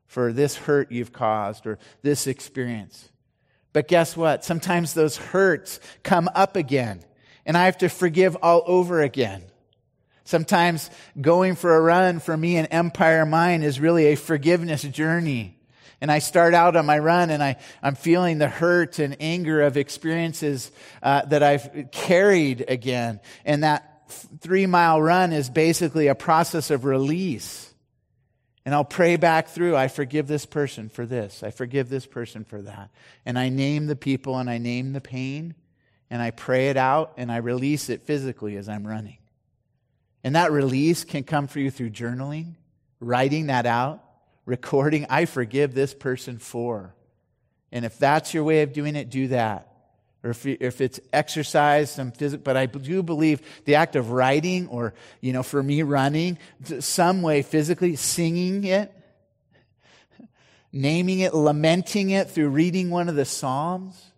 for 0.08 0.32
this 0.32 0.56
hurt 0.56 0.92
you've 0.92 1.12
caused 1.12 1.68
or 1.68 1.78
this 2.02 2.28
experience. 2.28 3.10
But 3.74 3.90
guess 3.90 4.16
what? 4.16 4.46
Sometimes 4.46 4.94
those 4.94 5.18
hurts 5.18 5.82
come 6.02 6.30
up 6.34 6.56
again 6.56 7.04
and 7.46 7.58
I 7.58 7.66
have 7.66 7.80
to 7.80 7.90
forgive 7.90 8.38
all 8.42 8.64
over 8.66 9.02
again. 9.02 9.44
Sometimes 10.24 10.90
going 11.20 11.56
for 11.56 11.76
a 11.76 11.82
run 11.82 12.20
for 12.20 12.36
me 12.36 12.56
and 12.56 12.68
Empire 12.72 13.26
Mine 13.26 13.62
is 13.62 13.80
really 13.80 14.08
a 14.08 14.16
forgiveness 14.16 14.82
journey. 14.82 15.55
And 16.02 16.12
I 16.12 16.20
start 16.20 16.54
out 16.54 16.76
on 16.76 16.86
my 16.86 17.00
run 17.00 17.30
and 17.30 17.42
I, 17.42 17.58
I'm 17.82 17.96
feeling 17.96 18.38
the 18.38 18.48
hurt 18.48 19.00
and 19.00 19.16
anger 19.20 19.62
of 19.62 19.78
experiences 19.78 20.72
uh, 21.02 21.26
that 21.26 21.42
I've 21.42 21.90
carried 21.92 22.66
again. 22.68 23.20
And 23.46 23.64
that 23.64 24.10
three 24.42 24.66
mile 24.66 25.02
run 25.02 25.34
is 25.34 25.50
basically 25.50 26.08
a 26.08 26.16
process 26.16 26.70
of 26.70 26.86
release. 26.86 27.74
And 28.66 28.74
I'll 28.74 28.84
pray 28.84 29.16
back 29.16 29.50
through, 29.50 29.76
I 29.76 29.88
forgive 29.88 30.28
this 30.28 30.46
person 30.46 30.90
for 30.90 31.06
this. 31.06 31.44
I 31.44 31.52
forgive 31.52 31.88
this 31.88 32.08
person 32.08 32.44
for 32.44 32.62
that. 32.64 32.90
And 33.26 33.38
I 33.38 33.50
name 33.50 33.86
the 33.88 33.96
people 33.96 34.38
and 34.38 34.50
I 34.50 34.58
name 34.58 34.94
the 34.94 35.02
pain 35.02 35.56
and 36.10 36.22
I 36.22 36.32
pray 36.32 36.70
it 36.70 36.78
out 36.78 37.14
and 37.18 37.32
I 37.32 37.38
release 37.38 37.90
it 37.90 38.04
physically 38.04 38.58
as 38.58 38.68
I'm 38.68 38.86
running. 38.86 39.18
And 40.24 40.36
that 40.36 40.52
release 40.52 41.04
can 41.04 41.24
come 41.24 41.48
for 41.48 41.60
you 41.60 41.70
through 41.70 41.92
journaling, 41.92 42.56
writing 43.00 43.48
that 43.48 43.68
out, 43.68 44.05
recording, 44.46 45.06
I 45.10 45.26
forgive 45.26 45.74
this 45.74 45.94
person 45.94 46.38
for. 46.38 46.94
And 47.72 47.84
if 47.84 47.98
that's 47.98 48.34
your 48.34 48.44
way 48.44 48.62
of 48.62 48.74
doing 48.74 48.96
it, 48.96 49.10
do 49.10 49.30
that. 49.30 49.72
Or 50.24 50.32
if, 50.32 50.46
if 50.46 50.82
it's 50.82 51.00
exercise, 51.14 51.92
some 51.92 52.12
physical, 52.12 52.44
but 52.44 52.58
I 52.58 52.66
do 52.66 53.04
believe 53.04 53.42
the 53.66 53.76
act 53.76 53.96
of 53.96 54.12
writing 54.12 54.68
or, 54.68 54.94
you 55.22 55.34
know, 55.34 55.44
for 55.44 55.62
me 55.62 55.84
running, 55.84 56.40
some 56.80 57.22
way 57.22 57.44
physically 57.44 57.96
singing 57.96 58.64
it, 58.64 58.92
naming 60.72 61.20
it, 61.20 61.36
lamenting 61.36 62.10
it 62.10 62.30
through 62.30 62.50
reading 62.50 62.90
one 62.90 63.08
of 63.08 63.16
the 63.16 63.26
Psalms, 63.26 64.12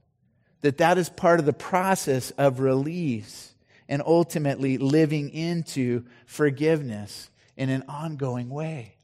that 0.62 0.78
that 0.78 0.98
is 0.98 1.10
part 1.10 1.40
of 1.40 1.46
the 1.46 1.54
process 1.54 2.32
of 2.32 2.60
release 2.60 3.54
and 3.90 4.02
ultimately 4.06 4.78
living 4.78 5.30
into 5.30 6.06
forgiveness 6.26 7.30
in 7.56 7.70
an 7.70 7.84
ongoing 7.88 8.50
way. 8.50 8.97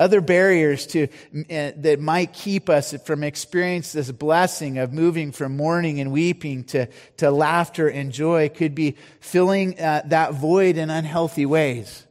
Other 0.00 0.22
barriers 0.22 0.86
to, 0.88 1.04
uh, 1.04 1.72
that 1.76 1.98
might 2.00 2.32
keep 2.32 2.70
us 2.70 2.94
from 3.04 3.22
experiencing 3.22 3.98
this 3.98 4.10
blessing 4.10 4.78
of 4.78 4.94
moving 4.94 5.30
from 5.30 5.58
mourning 5.58 6.00
and 6.00 6.10
weeping 6.10 6.64
to, 6.64 6.88
to 7.18 7.30
laughter 7.30 7.86
and 7.86 8.10
joy 8.10 8.48
could 8.48 8.74
be 8.74 8.96
filling 9.20 9.78
uh, 9.78 10.00
that 10.06 10.32
void 10.32 10.78
in 10.78 10.88
unhealthy 10.88 11.44
ways. 11.44 12.06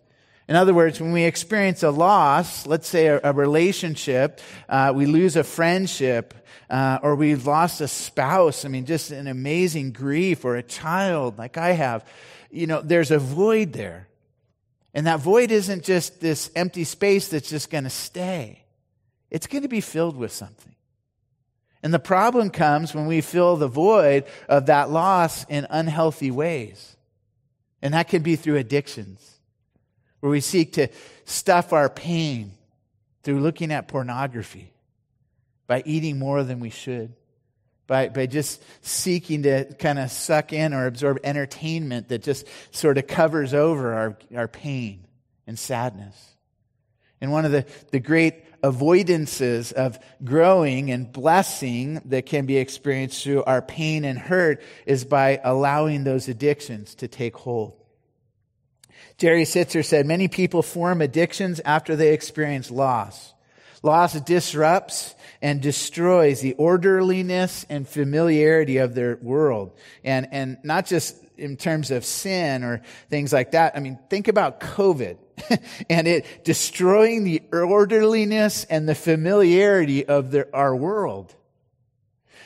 In 0.47 0.55
other 0.55 0.73
words, 0.73 1.01
when 1.01 1.11
we 1.11 1.23
experience 1.23 1.81
a 1.81 1.89
loss, 1.89 2.67
let's 2.67 2.87
say 2.87 3.07
a, 3.07 3.19
a 3.23 3.33
relationship, 3.33 4.39
uh, 4.67 4.93
we 4.95 5.07
lose 5.07 5.35
a 5.35 5.43
friendship, 5.43 6.35
uh, 6.69 6.99
or 7.01 7.15
we've 7.15 7.47
lost 7.47 7.81
a 7.81 7.87
spouse. 7.87 8.65
I 8.65 8.67
mean, 8.67 8.85
just 8.85 9.09
an 9.09 9.25
amazing 9.25 9.93
grief, 9.93 10.45
or 10.45 10.57
a 10.57 10.63
child 10.63 11.39
like 11.39 11.57
I 11.57 11.71
have. 11.71 12.05
You 12.51 12.67
know, 12.67 12.81
there's 12.83 13.09
a 13.09 13.17
void 13.17 13.73
there. 13.73 14.08
And 14.93 15.07
that 15.07 15.19
void 15.19 15.51
isn't 15.51 15.83
just 15.83 16.19
this 16.19 16.49
empty 16.55 16.83
space 16.83 17.27
that's 17.27 17.49
just 17.49 17.69
going 17.69 17.83
to 17.83 17.89
stay, 17.89 18.63
it's 19.29 19.47
going 19.47 19.63
to 19.63 19.69
be 19.69 19.81
filled 19.81 20.17
with 20.17 20.31
something. 20.31 20.75
And 21.81 21.93
the 21.93 21.99
problem 21.99 22.49
comes 22.49 22.93
when 22.93 23.05
we 23.05 23.21
fill 23.21 23.55
the 23.55 23.67
void 23.67 24.25
of 24.49 24.65
that 24.65 24.89
loss 24.89 25.45
in 25.45 25.65
unhealthy 25.69 26.29
ways. 26.29 26.97
And 27.81 27.93
that 27.93 28.09
can 28.09 28.21
be 28.21 28.35
through 28.35 28.57
addictions, 28.57 29.39
where 30.19 30.29
we 30.29 30.41
seek 30.41 30.73
to 30.73 30.89
stuff 31.23 31.71
our 31.71 31.89
pain 31.89 32.51
through 33.23 33.39
looking 33.39 33.71
at 33.71 33.87
pornography, 33.87 34.73
by 35.67 35.83
eating 35.85 36.19
more 36.19 36.43
than 36.43 36.59
we 36.59 36.69
should, 36.69 37.13
by, 37.89 38.07
by 38.07 38.27
just 38.27 38.61
seeking 38.85 39.43
to 39.43 39.65
kind 39.79 39.97
of 39.97 40.11
suck 40.11 40.53
in 40.53 40.75
or 40.75 40.85
absorb 40.85 41.17
entertainment 41.23 42.09
that 42.09 42.21
just 42.21 42.45
sort 42.69 42.99
of 42.99 43.07
covers 43.07 43.51
over 43.51 43.93
our, 43.93 44.17
our 44.35 44.47
pain 44.47 45.07
and 45.47 45.57
sadness. 45.57 46.15
And 47.19 47.31
one 47.31 47.45
of 47.45 47.51
the, 47.51 47.65
the 47.89 47.99
great 47.99 48.61
avoidances 48.61 49.73
of 49.73 49.97
growing 50.23 50.91
and 50.91 51.11
blessing 51.11 51.99
that 52.05 52.27
can 52.27 52.45
be 52.45 52.57
experienced 52.57 53.23
through 53.23 53.43
our 53.45 53.63
pain 53.63 54.05
and 54.05 54.19
hurt 54.19 54.61
is 54.85 55.03
by 55.03 55.41
allowing 55.43 56.03
those 56.03 56.27
addictions 56.27 56.93
to 56.95 57.07
take 57.07 57.35
hold. 57.35 57.73
Jerry 59.17 59.45
Sittser 59.45 59.83
said, 59.83 60.05
Many 60.05 60.27
people 60.27 60.61
form 60.61 61.01
addictions 61.01 61.59
after 61.65 61.95
they 61.95 62.13
experience 62.13 62.69
loss. 62.69 63.33
Loss 63.81 64.21
disrupts 64.21 65.15
and 65.41 65.61
destroys 65.61 66.41
the 66.41 66.53
orderliness 66.53 67.65
and 67.69 67.87
familiarity 67.87 68.77
of 68.77 68.93
their 68.93 69.17
world. 69.21 69.77
And, 70.03 70.27
and 70.31 70.57
not 70.63 70.85
just 70.85 71.15
in 71.37 71.57
terms 71.57 71.91
of 71.91 72.05
sin 72.05 72.63
or 72.63 72.81
things 73.09 73.31
like 73.31 73.51
that. 73.51 73.75
I 73.75 73.79
mean, 73.79 73.97
think 74.09 74.27
about 74.27 74.59
COVID 74.59 75.17
and 75.89 76.07
it 76.07 76.43
destroying 76.43 77.23
the 77.23 77.41
orderliness 77.51 78.65
and 78.65 78.87
the 78.87 78.95
familiarity 78.95 80.05
of 80.05 80.31
their, 80.31 80.53
our 80.53 80.75
world. 80.75 81.33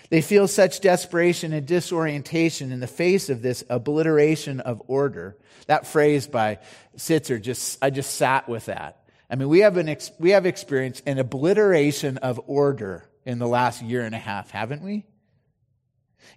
They 0.09 0.21
feel 0.21 0.47
such 0.47 0.81
desperation 0.81 1.53
and 1.53 1.65
disorientation 1.65 2.71
in 2.71 2.79
the 2.79 2.87
face 2.87 3.29
of 3.29 3.41
this 3.41 3.63
obliteration 3.67 4.59
of 4.59 4.81
order. 4.87 5.35
That 5.65 5.87
phrase 5.87 6.27
by 6.27 6.59
Sittser 6.97 7.41
just, 7.41 7.79
I 7.81 7.89
just 7.89 8.13
sat 8.13 8.47
with 8.47 8.65
that. 8.65 9.02
I 9.33 9.35
mean, 9.35 9.49
we 9.49 9.61
have, 9.61 9.77
an 9.77 9.89
ex- 9.89 10.11
we 10.19 10.29
have 10.29 10.45
experienced 10.45 11.01
an 11.07 11.17
obliteration 11.17 12.19
of 12.19 12.39
order 12.45 13.03
in 13.25 13.39
the 13.39 13.47
last 13.47 13.81
year 13.81 14.03
and 14.03 14.13
a 14.13 14.19
half, 14.19 14.51
haven't 14.51 14.83
we? 14.83 15.07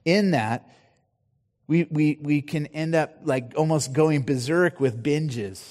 In 0.06 0.30
that, 0.30 0.66
we, 1.66 1.86
we, 1.90 2.18
we 2.22 2.40
can 2.40 2.64
end 2.68 2.94
up 2.94 3.18
like 3.22 3.52
almost 3.54 3.92
going 3.92 4.22
berserk 4.22 4.80
with 4.80 5.02
binges. 5.02 5.62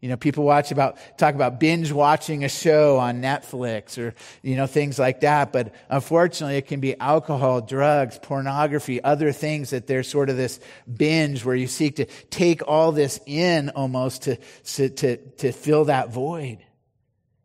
You 0.00 0.08
know, 0.08 0.16
people 0.16 0.44
watch 0.44 0.70
about, 0.70 0.98
talk 1.18 1.34
about 1.34 1.58
binge 1.58 1.90
watching 1.90 2.44
a 2.44 2.48
show 2.48 2.98
on 2.98 3.22
Netflix 3.22 3.98
or, 3.98 4.14
you 4.42 4.54
know, 4.54 4.68
things 4.68 5.00
like 5.00 5.22
that. 5.22 5.52
But 5.52 5.74
unfortunately, 5.88 6.58
it 6.58 6.68
can 6.68 6.78
be 6.78 6.96
alcohol, 7.00 7.60
drugs, 7.60 8.20
pornography, 8.22 9.02
other 9.02 9.32
things 9.32 9.70
that 9.70 9.88
there's 9.88 10.06
sort 10.06 10.30
of 10.30 10.36
this 10.36 10.60
binge 10.96 11.44
where 11.44 11.56
you 11.56 11.66
seek 11.66 11.96
to 11.96 12.04
take 12.04 12.62
all 12.68 12.92
this 12.92 13.18
in 13.26 13.70
almost 13.70 14.22
to, 14.22 14.36
to, 14.76 14.90
to, 14.90 15.16
to 15.16 15.50
fill 15.50 15.86
that 15.86 16.12
void. 16.12 16.58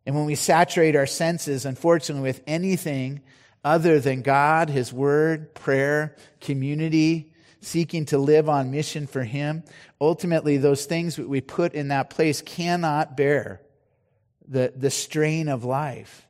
And 0.06 0.14
when 0.14 0.26
we 0.26 0.34
saturate 0.34 0.96
our 0.96 1.06
senses, 1.06 1.64
unfortunately, 1.64 2.28
with 2.28 2.42
anything 2.46 3.22
other 3.64 3.98
than 4.00 4.22
God, 4.22 4.68
His 4.68 4.92
Word, 4.92 5.54
prayer, 5.54 6.16
community, 6.40 7.32
seeking 7.60 8.04
to 8.06 8.18
live 8.18 8.48
on 8.48 8.70
mission 8.70 9.06
for 9.06 9.24
Him, 9.24 9.64
ultimately, 10.00 10.58
those 10.58 10.84
things 10.84 11.16
that 11.16 11.28
we 11.28 11.40
put 11.40 11.74
in 11.74 11.88
that 11.88 12.10
place 12.10 12.42
cannot 12.42 13.16
bear 13.16 13.62
the, 14.46 14.72
the 14.76 14.90
strain 14.90 15.48
of 15.48 15.64
life 15.64 16.26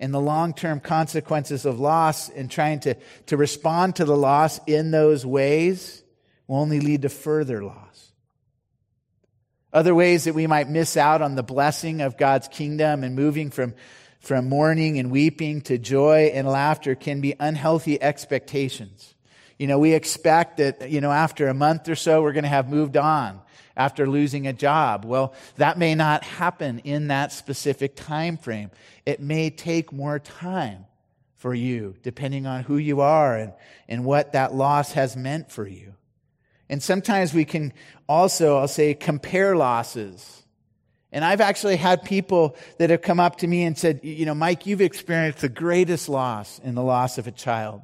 and 0.00 0.14
the 0.14 0.20
long 0.20 0.54
term 0.54 0.80
consequences 0.80 1.66
of 1.66 1.78
loss 1.78 2.30
and 2.30 2.50
trying 2.50 2.80
to, 2.80 2.96
to 3.26 3.36
respond 3.36 3.96
to 3.96 4.04
the 4.04 4.16
loss 4.16 4.58
in 4.66 4.90
those 4.90 5.26
ways 5.26 6.02
will 6.46 6.56
only 6.56 6.80
lead 6.80 7.02
to 7.02 7.08
further 7.08 7.62
loss. 7.62 8.09
Other 9.72 9.94
ways 9.94 10.24
that 10.24 10.34
we 10.34 10.46
might 10.46 10.68
miss 10.68 10.96
out 10.96 11.22
on 11.22 11.36
the 11.36 11.42
blessing 11.42 12.00
of 12.00 12.16
God's 12.16 12.48
kingdom 12.48 13.04
and 13.04 13.14
moving 13.14 13.50
from, 13.50 13.74
from 14.18 14.48
mourning 14.48 14.98
and 14.98 15.10
weeping 15.10 15.60
to 15.62 15.78
joy 15.78 16.32
and 16.34 16.48
laughter 16.48 16.94
can 16.94 17.20
be 17.20 17.34
unhealthy 17.38 18.00
expectations. 18.02 19.14
You 19.58 19.66
know, 19.66 19.78
we 19.78 19.92
expect 19.92 20.56
that, 20.56 20.90
you 20.90 21.00
know, 21.00 21.12
after 21.12 21.46
a 21.48 21.54
month 21.54 21.88
or 21.88 21.94
so, 21.94 22.22
we're 22.22 22.32
going 22.32 22.44
to 22.44 22.48
have 22.48 22.68
moved 22.68 22.96
on 22.96 23.40
after 23.76 24.08
losing 24.08 24.46
a 24.46 24.52
job. 24.52 25.04
Well, 25.04 25.34
that 25.56 25.78
may 25.78 25.94
not 25.94 26.24
happen 26.24 26.80
in 26.80 27.08
that 27.08 27.32
specific 27.32 27.94
time 27.94 28.38
frame. 28.38 28.70
It 29.06 29.20
may 29.20 29.50
take 29.50 29.92
more 29.92 30.18
time 30.18 30.86
for 31.36 31.54
you, 31.54 31.94
depending 32.02 32.46
on 32.46 32.64
who 32.64 32.76
you 32.76 33.02
are 33.02 33.36
and, 33.36 33.52
and 33.88 34.04
what 34.04 34.32
that 34.32 34.54
loss 34.54 34.92
has 34.92 35.16
meant 35.16 35.52
for 35.52 35.66
you. 35.66 35.94
And 36.70 36.80
sometimes 36.80 37.34
we 37.34 37.44
can 37.44 37.72
also, 38.08 38.58
I'll 38.58 38.68
say, 38.68 38.94
compare 38.94 39.56
losses. 39.56 40.44
And 41.10 41.24
I've 41.24 41.40
actually 41.40 41.74
had 41.74 42.04
people 42.04 42.56
that 42.78 42.90
have 42.90 43.02
come 43.02 43.18
up 43.18 43.38
to 43.38 43.48
me 43.48 43.64
and 43.64 43.76
said, 43.76 44.00
you 44.04 44.24
know, 44.24 44.36
Mike, 44.36 44.66
you've 44.66 44.80
experienced 44.80 45.40
the 45.40 45.48
greatest 45.48 46.08
loss 46.08 46.60
in 46.60 46.76
the 46.76 46.82
loss 46.82 47.18
of 47.18 47.26
a 47.26 47.32
child. 47.32 47.82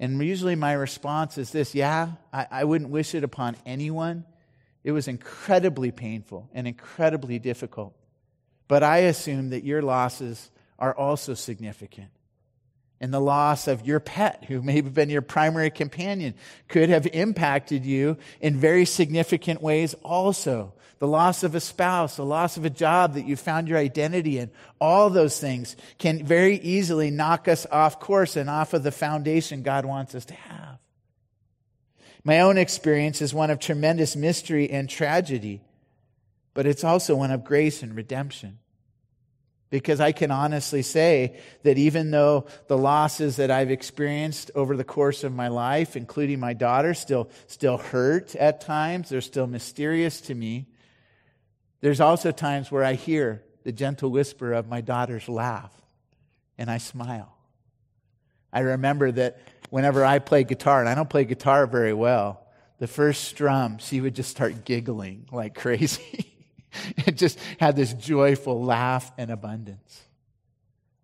And 0.00 0.24
usually 0.24 0.54
my 0.54 0.72
response 0.72 1.36
is 1.36 1.50
this 1.50 1.74
yeah, 1.74 2.12
I, 2.32 2.46
I 2.50 2.64
wouldn't 2.64 2.88
wish 2.88 3.14
it 3.14 3.24
upon 3.24 3.56
anyone. 3.66 4.24
It 4.82 4.92
was 4.92 5.06
incredibly 5.06 5.90
painful 5.90 6.48
and 6.54 6.66
incredibly 6.66 7.38
difficult. 7.38 7.94
But 8.68 8.82
I 8.82 9.00
assume 9.00 9.50
that 9.50 9.64
your 9.64 9.82
losses 9.82 10.50
are 10.78 10.96
also 10.96 11.34
significant 11.34 12.08
and 13.02 13.12
the 13.12 13.20
loss 13.20 13.66
of 13.66 13.84
your 13.84 13.98
pet, 13.98 14.44
who 14.46 14.62
may 14.62 14.76
have 14.76 14.94
been 14.94 15.10
your 15.10 15.22
primary 15.22 15.70
companion, 15.70 16.34
could 16.68 16.88
have 16.88 17.04
impacted 17.08 17.84
you 17.84 18.16
in 18.40 18.56
very 18.56 18.84
significant 18.84 19.60
ways 19.60 19.94
also. 20.04 20.72
The 21.00 21.08
loss 21.08 21.42
of 21.42 21.56
a 21.56 21.60
spouse, 21.60 22.14
the 22.14 22.24
loss 22.24 22.56
of 22.56 22.64
a 22.64 22.70
job 22.70 23.14
that 23.14 23.26
you 23.26 23.34
found 23.34 23.66
your 23.66 23.76
identity 23.76 24.38
in, 24.38 24.52
all 24.80 25.10
those 25.10 25.40
things 25.40 25.74
can 25.98 26.24
very 26.24 26.58
easily 26.58 27.10
knock 27.10 27.48
us 27.48 27.66
off 27.72 27.98
course 27.98 28.36
and 28.36 28.48
off 28.48 28.72
of 28.72 28.84
the 28.84 28.92
foundation 28.92 29.64
God 29.64 29.84
wants 29.84 30.14
us 30.14 30.24
to 30.26 30.34
have. 30.34 30.78
My 32.22 32.38
own 32.38 32.56
experience 32.56 33.20
is 33.20 33.34
one 33.34 33.50
of 33.50 33.58
tremendous 33.58 34.14
mystery 34.14 34.70
and 34.70 34.88
tragedy, 34.88 35.60
but 36.54 36.66
it's 36.66 36.84
also 36.84 37.16
one 37.16 37.32
of 37.32 37.42
grace 37.42 37.82
and 37.82 37.96
redemption. 37.96 38.60
Because 39.72 40.00
I 40.00 40.12
can 40.12 40.30
honestly 40.30 40.82
say 40.82 41.34
that 41.62 41.78
even 41.78 42.10
though 42.10 42.44
the 42.66 42.76
losses 42.76 43.36
that 43.36 43.50
I've 43.50 43.70
experienced 43.70 44.50
over 44.54 44.76
the 44.76 44.84
course 44.84 45.24
of 45.24 45.32
my 45.32 45.48
life, 45.48 45.96
including 45.96 46.40
my 46.40 46.52
daughter, 46.52 46.92
still, 46.92 47.30
still 47.46 47.78
hurt 47.78 48.36
at 48.36 48.60
times, 48.60 49.08
they're 49.08 49.22
still 49.22 49.46
mysterious 49.46 50.20
to 50.22 50.34
me. 50.34 50.66
There's 51.80 52.02
also 52.02 52.32
times 52.32 52.70
where 52.70 52.84
I 52.84 52.92
hear 52.92 53.44
the 53.64 53.72
gentle 53.72 54.10
whisper 54.10 54.52
of 54.52 54.68
my 54.68 54.82
daughter's 54.82 55.26
laugh 55.26 55.72
and 56.58 56.70
I 56.70 56.76
smile. 56.76 57.34
I 58.52 58.60
remember 58.60 59.10
that 59.12 59.40
whenever 59.70 60.04
I 60.04 60.18
play 60.18 60.44
guitar, 60.44 60.80
and 60.80 60.88
I 60.88 60.94
don't 60.94 61.08
play 61.08 61.24
guitar 61.24 61.66
very 61.66 61.94
well, 61.94 62.46
the 62.78 62.86
first 62.86 63.24
strum, 63.24 63.78
she 63.78 64.02
would 64.02 64.14
just 64.14 64.30
start 64.30 64.66
giggling 64.66 65.28
like 65.32 65.54
crazy. 65.58 66.31
it 67.06 67.16
just 67.16 67.38
had 67.58 67.76
this 67.76 67.92
joyful 67.94 68.62
laugh 68.62 69.12
and 69.18 69.30
abundance. 69.30 70.02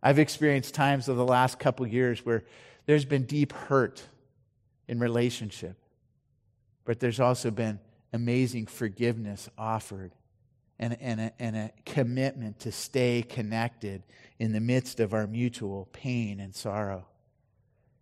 I've 0.03 0.19
experienced 0.19 0.75
times 0.75 1.09
of 1.09 1.17
the 1.17 1.25
last 1.25 1.59
couple 1.59 1.87
years 1.87 2.25
where 2.25 2.45
there's 2.87 3.05
been 3.05 3.25
deep 3.25 3.53
hurt 3.53 4.03
in 4.87 4.99
relationship, 4.99 5.77
but 6.85 7.01
there's 7.01 7.21
also 7.21 7.51
been 7.51 7.81
amazing 8.13 8.67
forgiveness 8.67 9.49
offered 9.59 10.13
and, 10.79 10.97
and, 11.01 11.21
a, 11.21 11.33
and 11.39 11.57
a 11.57 11.71
commitment 11.85 12.61
to 12.61 12.73
stay 12.73 13.25
connected 13.29 14.03
in 14.39 14.53
the 14.53 14.61
midst 14.61 15.01
of 15.01 15.13
our 15.13 15.27
mutual 15.27 15.89
pain 15.93 16.41
and 16.41 16.55
sorrow. 16.55 17.05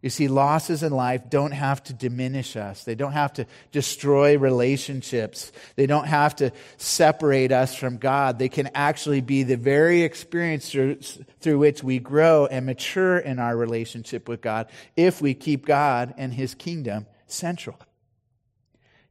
You 0.03 0.11
see, 0.11 0.29
losses 0.29 0.83
in 0.83 0.93
life 0.93 1.31
don't 1.31 1.53
have 1.53 1.83
to 1.85 1.95
diminish 1.95 2.55
us. 2.55 2.85
They 2.85 2.95
don't 2.95 3.13
have 3.13 3.33
to 3.35 3.47
destroy 3.73 4.39
relationships. 4.39 5.53
They 5.75 5.87
don't 5.87 6.07
have 6.07 6.37
to 6.37 6.53
separate 6.77 7.51
us 7.51 7.75
from 7.75 7.97
God. 7.97 8.39
They 8.39 8.51
can 8.51 8.71
actually 8.75 9.23
be 9.23 9.43
the 9.43 9.57
very 9.57 10.03
experience 10.03 10.71
through, 10.71 10.97
through 11.41 11.59
which 11.59 11.83
we 11.83 11.99
grow 11.99 12.47
and 12.47 12.67
mature 12.67 13.19
in 13.19 13.39
our 13.39 13.57
relationship 13.57 14.29
with 14.29 14.43
God 14.43 14.69
if 14.97 15.23
we 15.23 15.35
keep 15.35 15.67
God 15.67 16.15
and 16.19 16.33
His 16.33 16.55
kingdom 16.55 17.07
central. 17.27 17.79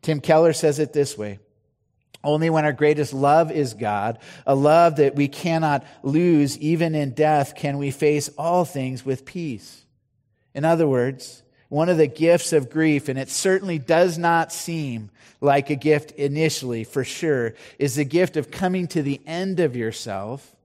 Tim 0.01 0.21
Keller 0.21 0.53
says 0.53 0.77
it 0.77 0.93
this 0.93 1.17
way 1.17 1.39
only 2.23 2.49
when 2.49 2.65
our 2.65 2.73
greatest 2.73 3.13
love 3.13 3.51
is 3.51 3.73
God, 3.75 4.19
a 4.47 4.55
love 4.55 4.95
that 4.95 5.15
we 5.15 5.27
cannot 5.27 5.85
lose 6.03 6.57
even 6.57 6.95
in 6.95 7.11
death, 7.11 7.55
can 7.55 7.77
we 7.77 7.91
face 7.91 8.29
all 8.37 8.65
things 8.65 9.05
with 9.05 9.25
peace. 9.25 9.84
In 10.55 10.65
other 10.65 10.87
words, 10.87 11.43
one 11.67 11.89
of 11.89 11.97
the 11.97 12.07
gifts 12.07 12.53
of 12.53 12.69
grief, 12.69 13.09
and 13.09 13.19
it 13.19 13.29
certainly 13.29 13.77
does 13.77 14.17
not 14.17 14.53
seem 14.53 15.11
like 15.41 15.69
a 15.69 15.75
gift 15.75 16.11
initially, 16.11 16.85
for 16.85 17.03
sure, 17.03 17.53
is 17.77 17.95
the 17.95 18.05
gift 18.05 18.37
of 18.37 18.49
coming 18.49 18.87
to 18.87 19.03
the 19.03 19.19
end 19.27 19.59
of 19.59 19.75
yourself 19.75 20.55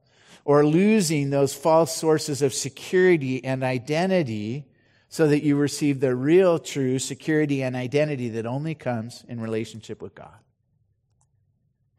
or 0.44 0.64
losing 0.64 1.30
those 1.30 1.52
false 1.52 1.94
sources 1.94 2.40
of 2.40 2.54
security 2.54 3.44
and 3.44 3.64
identity 3.64 4.64
so 5.08 5.26
that 5.26 5.42
you 5.42 5.56
receive 5.56 5.98
the 5.98 6.14
real, 6.14 6.60
true 6.60 7.00
security 7.00 7.62
and 7.62 7.74
identity 7.74 8.28
that 8.28 8.46
only 8.46 8.76
comes 8.76 9.24
in 9.28 9.40
relationship 9.40 10.00
with 10.00 10.14
God. 10.14 10.38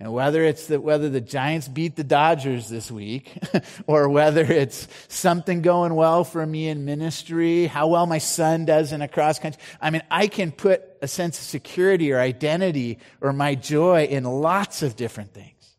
And 0.01 0.11
whether 0.11 0.43
it's 0.43 0.65
that 0.65 0.81
whether 0.81 1.09
the 1.09 1.21
Giants 1.21 1.67
beat 1.67 1.95
the 1.95 2.03
Dodgers 2.03 2.67
this 2.67 2.89
week, 2.89 3.37
or 3.85 4.09
whether 4.09 4.41
it's 4.41 4.87
something 5.09 5.61
going 5.61 5.93
well 5.93 6.23
for 6.23 6.43
me 6.43 6.69
in 6.69 6.85
ministry, 6.85 7.67
how 7.67 7.85
well 7.85 8.07
my 8.07 8.17
son 8.17 8.65
does 8.65 8.93
in 8.93 9.03
a 9.03 9.07
cross 9.07 9.37
country, 9.37 9.61
I 9.79 9.91
mean, 9.91 10.01
I 10.09 10.25
can 10.25 10.53
put 10.53 10.81
a 11.03 11.07
sense 11.07 11.37
of 11.37 11.45
security 11.45 12.11
or 12.11 12.19
identity 12.19 12.97
or 13.21 13.31
my 13.31 13.53
joy 13.53 14.05
in 14.05 14.23
lots 14.23 14.81
of 14.81 14.95
different 14.95 15.35
things. 15.35 15.75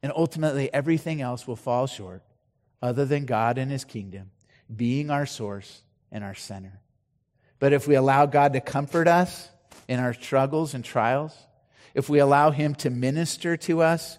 And 0.00 0.12
ultimately, 0.14 0.72
everything 0.72 1.20
else 1.20 1.44
will 1.44 1.56
fall 1.56 1.88
short 1.88 2.22
other 2.80 3.04
than 3.04 3.24
God 3.24 3.58
and 3.58 3.68
his 3.68 3.84
kingdom 3.84 4.30
being 4.74 5.10
our 5.10 5.26
source 5.26 5.82
and 6.12 6.22
our 6.22 6.36
center. 6.36 6.80
But 7.58 7.72
if 7.72 7.88
we 7.88 7.96
allow 7.96 8.26
God 8.26 8.52
to 8.52 8.60
comfort 8.60 9.08
us 9.08 9.48
in 9.88 9.98
our 9.98 10.14
struggles 10.14 10.74
and 10.74 10.84
trials, 10.84 11.36
if 11.98 12.08
we 12.08 12.20
allow 12.20 12.52
Him 12.52 12.76
to 12.76 12.90
minister 12.90 13.56
to 13.56 13.82
us, 13.82 14.18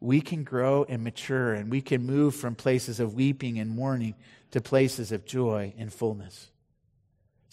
we 0.00 0.20
can 0.20 0.42
grow 0.42 0.84
and 0.88 1.04
mature 1.04 1.54
and 1.54 1.70
we 1.70 1.80
can 1.80 2.04
move 2.04 2.34
from 2.34 2.56
places 2.56 2.98
of 2.98 3.14
weeping 3.14 3.60
and 3.60 3.70
mourning 3.70 4.16
to 4.50 4.60
places 4.60 5.12
of 5.12 5.24
joy 5.24 5.72
and 5.78 5.92
fullness. 5.92 6.50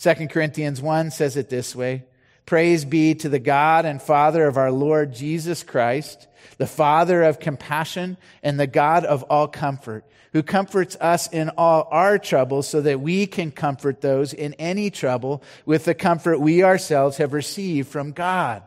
2 0.01 0.27
Corinthians 0.27 0.81
1 0.81 1.11
says 1.11 1.37
it 1.37 1.49
this 1.49 1.75
way 1.75 2.05
Praise 2.47 2.83
be 2.83 3.13
to 3.13 3.29
the 3.29 3.37
God 3.37 3.85
and 3.85 4.01
Father 4.01 4.47
of 4.47 4.57
our 4.57 4.71
Lord 4.71 5.13
Jesus 5.13 5.61
Christ, 5.61 6.27
the 6.57 6.65
Father 6.65 7.21
of 7.21 7.39
compassion 7.39 8.17
and 8.41 8.59
the 8.59 8.65
God 8.65 9.05
of 9.05 9.21
all 9.23 9.47
comfort, 9.47 10.03
who 10.33 10.41
comforts 10.41 10.95
us 10.99 11.27
in 11.27 11.49
all 11.59 11.87
our 11.91 12.17
troubles 12.17 12.67
so 12.67 12.81
that 12.81 13.01
we 13.01 13.27
can 13.27 13.51
comfort 13.51 14.01
those 14.01 14.33
in 14.33 14.55
any 14.55 14.89
trouble 14.89 15.43
with 15.67 15.85
the 15.85 15.93
comfort 15.93 16.39
we 16.39 16.63
ourselves 16.63 17.17
have 17.17 17.33
received 17.33 17.87
from 17.87 18.13
God. 18.13 18.63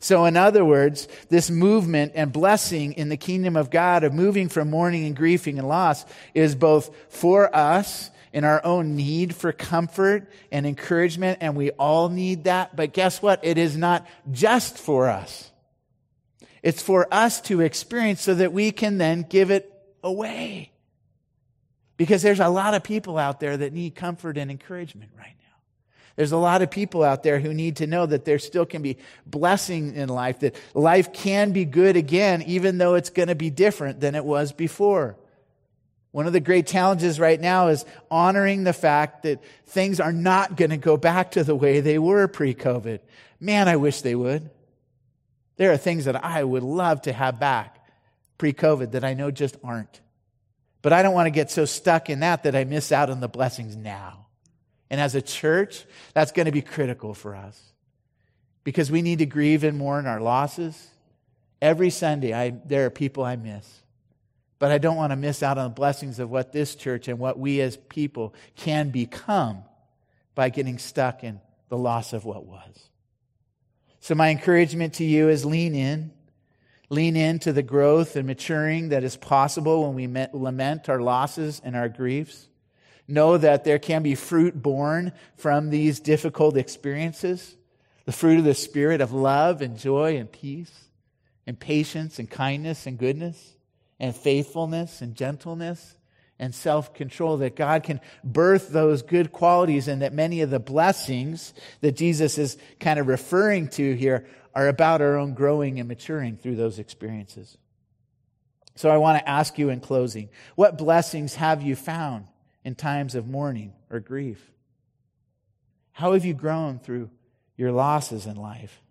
So, 0.00 0.24
in 0.26 0.36
other 0.36 0.64
words, 0.64 1.08
this 1.28 1.50
movement 1.50 2.12
and 2.14 2.32
blessing 2.32 2.92
in 2.92 3.08
the 3.08 3.16
kingdom 3.16 3.56
of 3.56 3.70
God 3.70 4.04
of 4.04 4.12
moving 4.14 4.48
from 4.48 4.70
mourning 4.70 5.04
and 5.06 5.16
grieving 5.16 5.58
and 5.58 5.68
loss 5.68 6.04
is 6.34 6.54
both 6.54 6.94
for 7.08 7.54
us 7.54 8.10
in 8.32 8.44
our 8.44 8.64
own 8.64 8.94
need 8.94 9.34
for 9.34 9.52
comfort 9.52 10.30
and 10.52 10.66
encouragement, 10.66 11.38
and 11.40 11.56
we 11.56 11.70
all 11.72 12.08
need 12.08 12.44
that. 12.44 12.76
But 12.76 12.92
guess 12.92 13.20
what? 13.20 13.40
It 13.44 13.58
is 13.58 13.76
not 13.76 14.06
just 14.30 14.78
for 14.78 15.08
us. 15.08 15.50
It's 16.62 16.82
for 16.82 17.06
us 17.12 17.40
to 17.42 17.60
experience 17.60 18.22
so 18.22 18.34
that 18.34 18.52
we 18.52 18.70
can 18.70 18.98
then 18.98 19.24
give 19.28 19.50
it 19.50 19.72
away. 20.02 20.72
Because 21.96 22.22
there's 22.22 22.40
a 22.40 22.48
lot 22.48 22.74
of 22.74 22.82
people 22.82 23.18
out 23.18 23.40
there 23.40 23.56
that 23.56 23.72
need 23.72 23.94
comfort 23.94 24.38
and 24.38 24.50
encouragement 24.50 25.10
right 25.16 25.34
now. 25.37 25.37
There's 26.18 26.32
a 26.32 26.36
lot 26.36 26.62
of 26.62 26.70
people 26.72 27.04
out 27.04 27.22
there 27.22 27.38
who 27.38 27.54
need 27.54 27.76
to 27.76 27.86
know 27.86 28.04
that 28.04 28.24
there 28.24 28.40
still 28.40 28.66
can 28.66 28.82
be 28.82 28.96
blessing 29.24 29.94
in 29.94 30.08
life, 30.08 30.40
that 30.40 30.56
life 30.74 31.12
can 31.12 31.52
be 31.52 31.64
good 31.64 31.96
again, 31.96 32.42
even 32.42 32.76
though 32.76 32.96
it's 32.96 33.10
going 33.10 33.28
to 33.28 33.36
be 33.36 33.50
different 33.50 34.00
than 34.00 34.16
it 34.16 34.24
was 34.24 34.50
before. 34.50 35.16
One 36.10 36.26
of 36.26 36.32
the 36.32 36.40
great 36.40 36.66
challenges 36.66 37.20
right 37.20 37.40
now 37.40 37.68
is 37.68 37.84
honoring 38.10 38.64
the 38.64 38.72
fact 38.72 39.22
that 39.22 39.44
things 39.66 40.00
are 40.00 40.12
not 40.12 40.56
going 40.56 40.72
to 40.72 40.76
go 40.76 40.96
back 40.96 41.30
to 41.32 41.44
the 41.44 41.54
way 41.54 41.80
they 41.80 42.00
were 42.00 42.26
pre 42.26 42.52
COVID. 42.52 42.98
Man, 43.38 43.68
I 43.68 43.76
wish 43.76 44.00
they 44.00 44.16
would. 44.16 44.50
There 45.56 45.70
are 45.70 45.76
things 45.76 46.06
that 46.06 46.24
I 46.24 46.42
would 46.42 46.64
love 46.64 47.02
to 47.02 47.12
have 47.12 47.38
back 47.38 47.78
pre 48.38 48.52
COVID 48.52 48.90
that 48.90 49.04
I 49.04 49.14
know 49.14 49.30
just 49.30 49.56
aren't. 49.62 50.00
But 50.82 50.92
I 50.92 51.04
don't 51.04 51.14
want 51.14 51.26
to 51.26 51.30
get 51.30 51.52
so 51.52 51.64
stuck 51.64 52.10
in 52.10 52.18
that 52.20 52.42
that 52.42 52.56
I 52.56 52.64
miss 52.64 52.90
out 52.90 53.08
on 53.08 53.20
the 53.20 53.28
blessings 53.28 53.76
now. 53.76 54.24
And 54.90 55.00
as 55.00 55.14
a 55.14 55.22
church, 55.22 55.84
that's 56.14 56.32
going 56.32 56.46
to 56.46 56.52
be 56.52 56.62
critical 56.62 57.14
for 57.14 57.34
us 57.34 57.60
because 58.64 58.90
we 58.90 59.02
need 59.02 59.18
to 59.18 59.26
grieve 59.26 59.64
and 59.64 59.78
mourn 59.78 60.06
our 60.06 60.20
losses. 60.20 60.88
Every 61.60 61.90
Sunday, 61.90 62.32
I, 62.32 62.50
there 62.50 62.86
are 62.86 62.90
people 62.90 63.24
I 63.24 63.36
miss. 63.36 63.66
But 64.58 64.72
I 64.72 64.78
don't 64.78 64.96
want 64.96 65.12
to 65.12 65.16
miss 65.16 65.42
out 65.42 65.58
on 65.58 65.64
the 65.64 65.74
blessings 65.74 66.18
of 66.18 66.30
what 66.30 66.52
this 66.52 66.74
church 66.74 67.08
and 67.08 67.18
what 67.18 67.38
we 67.38 67.60
as 67.60 67.76
people 67.76 68.34
can 68.56 68.90
become 68.90 69.62
by 70.34 70.48
getting 70.50 70.78
stuck 70.78 71.22
in 71.22 71.40
the 71.68 71.78
loss 71.78 72.12
of 72.12 72.24
what 72.24 72.44
was. 72.44 72.88
So, 74.00 74.14
my 74.14 74.30
encouragement 74.30 74.94
to 74.94 75.04
you 75.04 75.28
is 75.28 75.44
lean 75.44 75.74
in. 75.74 76.12
Lean 76.90 77.16
into 77.16 77.52
the 77.52 77.62
growth 77.62 78.16
and 78.16 78.26
maturing 78.26 78.88
that 78.88 79.04
is 79.04 79.16
possible 79.16 79.84
when 79.84 79.94
we 79.94 80.26
lament 80.32 80.88
our 80.88 81.00
losses 81.00 81.60
and 81.62 81.76
our 81.76 81.88
griefs. 81.88 82.47
Know 83.08 83.38
that 83.38 83.64
there 83.64 83.78
can 83.78 84.02
be 84.02 84.14
fruit 84.14 84.60
born 84.60 85.12
from 85.36 85.70
these 85.70 85.98
difficult 85.98 86.56
experiences 86.56 87.56
the 88.04 88.12
fruit 88.12 88.38
of 88.38 88.44
the 88.44 88.54
Spirit 88.54 89.02
of 89.02 89.12
love 89.12 89.60
and 89.60 89.78
joy 89.78 90.16
and 90.16 90.32
peace, 90.32 90.72
and 91.46 91.60
patience 91.60 92.18
and 92.18 92.30
kindness 92.30 92.86
and 92.86 92.96
goodness, 92.96 93.54
and 94.00 94.16
faithfulness 94.16 95.02
and 95.02 95.14
gentleness 95.14 95.94
and 96.38 96.54
self 96.54 96.94
control, 96.94 97.36
that 97.36 97.54
God 97.54 97.82
can 97.82 98.00
birth 98.24 98.70
those 98.70 99.02
good 99.02 99.30
qualities, 99.30 99.88
and 99.88 100.00
that 100.00 100.14
many 100.14 100.40
of 100.40 100.48
the 100.48 100.58
blessings 100.58 101.52
that 101.82 101.96
Jesus 101.96 102.38
is 102.38 102.56
kind 102.80 102.98
of 102.98 103.08
referring 103.08 103.68
to 103.68 103.94
here 103.94 104.26
are 104.54 104.68
about 104.68 105.02
our 105.02 105.18
own 105.18 105.34
growing 105.34 105.78
and 105.78 105.86
maturing 105.86 106.38
through 106.38 106.56
those 106.56 106.78
experiences. 106.78 107.58
So 108.74 108.88
I 108.88 108.96
want 108.96 109.18
to 109.18 109.28
ask 109.28 109.58
you 109.58 109.68
in 109.68 109.80
closing 109.80 110.30
what 110.54 110.78
blessings 110.78 111.34
have 111.34 111.62
you 111.62 111.76
found 111.76 112.26
in 112.68 112.74
times 112.74 113.14
of 113.14 113.26
mourning 113.26 113.72
or 113.88 113.98
grief? 113.98 114.52
How 115.92 116.12
have 116.12 116.26
you 116.26 116.34
grown 116.34 116.78
through 116.78 117.08
your 117.56 117.72
losses 117.72 118.26
in 118.26 118.36
life? 118.36 118.82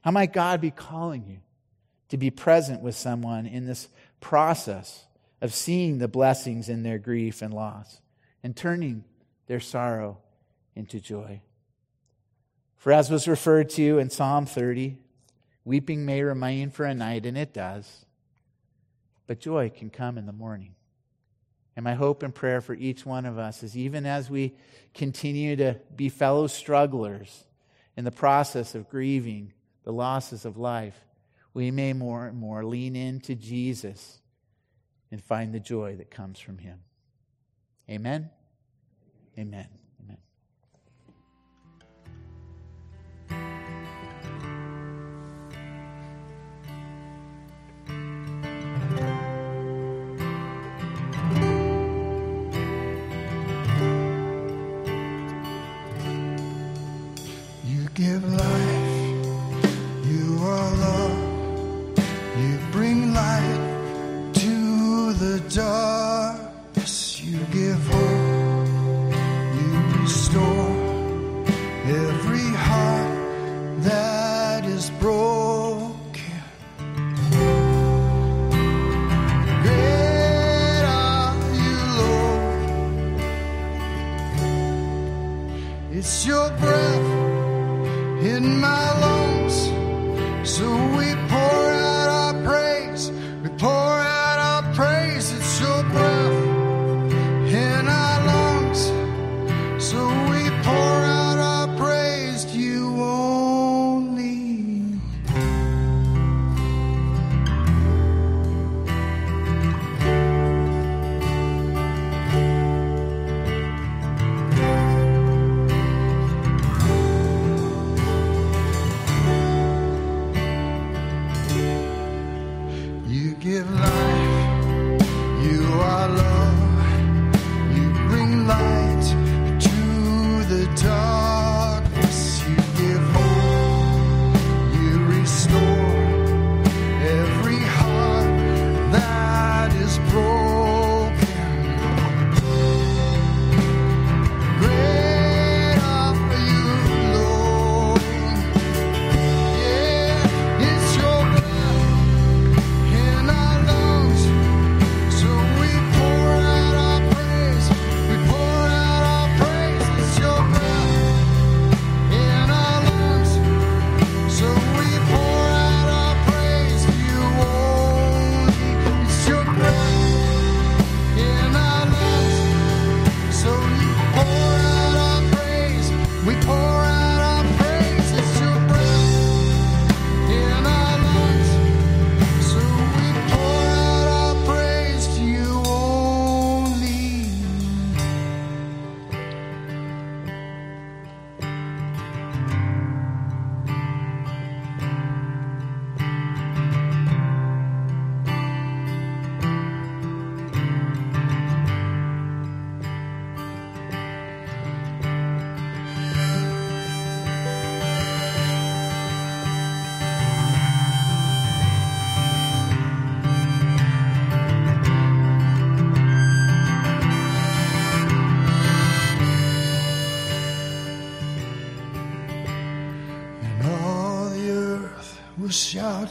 How 0.00 0.12
might 0.12 0.32
God 0.32 0.62
be 0.62 0.70
calling 0.70 1.26
you 1.26 1.40
to 2.08 2.16
be 2.16 2.30
present 2.30 2.80
with 2.80 2.96
someone 2.96 3.44
in 3.44 3.66
this 3.66 3.88
process 4.18 5.04
of 5.42 5.52
seeing 5.52 5.98
the 5.98 6.08
blessings 6.08 6.70
in 6.70 6.82
their 6.82 6.98
grief 6.98 7.42
and 7.42 7.52
loss 7.52 8.00
and 8.42 8.56
turning 8.56 9.04
their 9.46 9.60
sorrow 9.60 10.16
into 10.74 10.98
joy? 10.98 11.42
For 12.76 12.92
as 12.92 13.10
was 13.10 13.28
referred 13.28 13.68
to 13.70 13.98
in 13.98 14.08
Psalm 14.08 14.46
30, 14.46 14.96
weeping 15.66 16.06
may 16.06 16.22
remain 16.22 16.70
for 16.70 16.86
a 16.86 16.94
night, 16.94 17.26
and 17.26 17.36
it 17.36 17.52
does, 17.52 18.06
but 19.26 19.38
joy 19.38 19.68
can 19.68 19.90
come 19.90 20.16
in 20.16 20.24
the 20.24 20.32
morning. 20.32 20.76
And 21.76 21.84
my 21.84 21.94
hope 21.94 22.22
and 22.22 22.34
prayer 22.34 22.62
for 22.62 22.74
each 22.74 23.04
one 23.04 23.26
of 23.26 23.38
us 23.38 23.62
is 23.62 23.76
even 23.76 24.06
as 24.06 24.30
we 24.30 24.56
continue 24.94 25.56
to 25.56 25.78
be 25.94 26.08
fellow 26.08 26.46
strugglers 26.46 27.44
in 27.96 28.04
the 28.04 28.10
process 28.10 28.74
of 28.74 28.88
grieving 28.88 29.52
the 29.84 29.92
losses 29.92 30.44
of 30.44 30.56
life, 30.56 30.98
we 31.54 31.70
may 31.70 31.92
more 31.92 32.26
and 32.26 32.38
more 32.38 32.64
lean 32.64 32.96
into 32.96 33.34
Jesus 33.34 34.20
and 35.10 35.22
find 35.22 35.54
the 35.54 35.60
joy 35.60 35.96
that 35.96 36.10
comes 36.10 36.38
from 36.38 36.58
him. 36.58 36.80
Amen. 37.88 38.30
Amen. 39.38 39.68
give 57.96 58.22
love. 58.24 58.55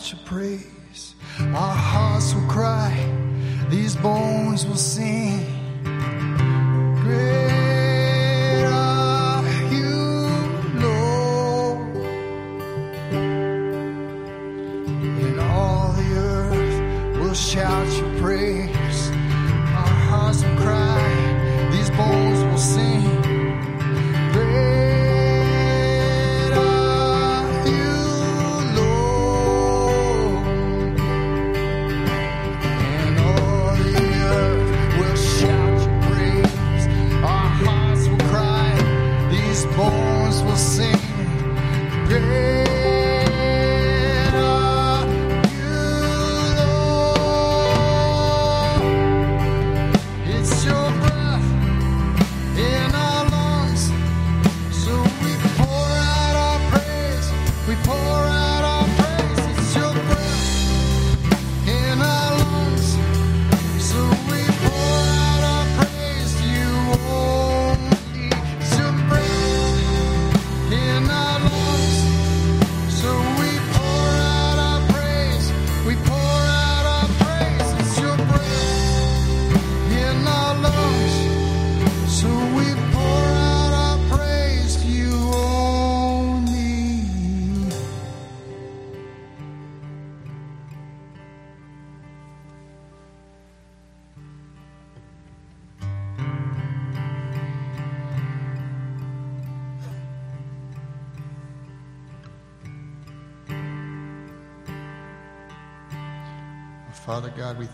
to 0.09 0.15
pray. 0.17 0.74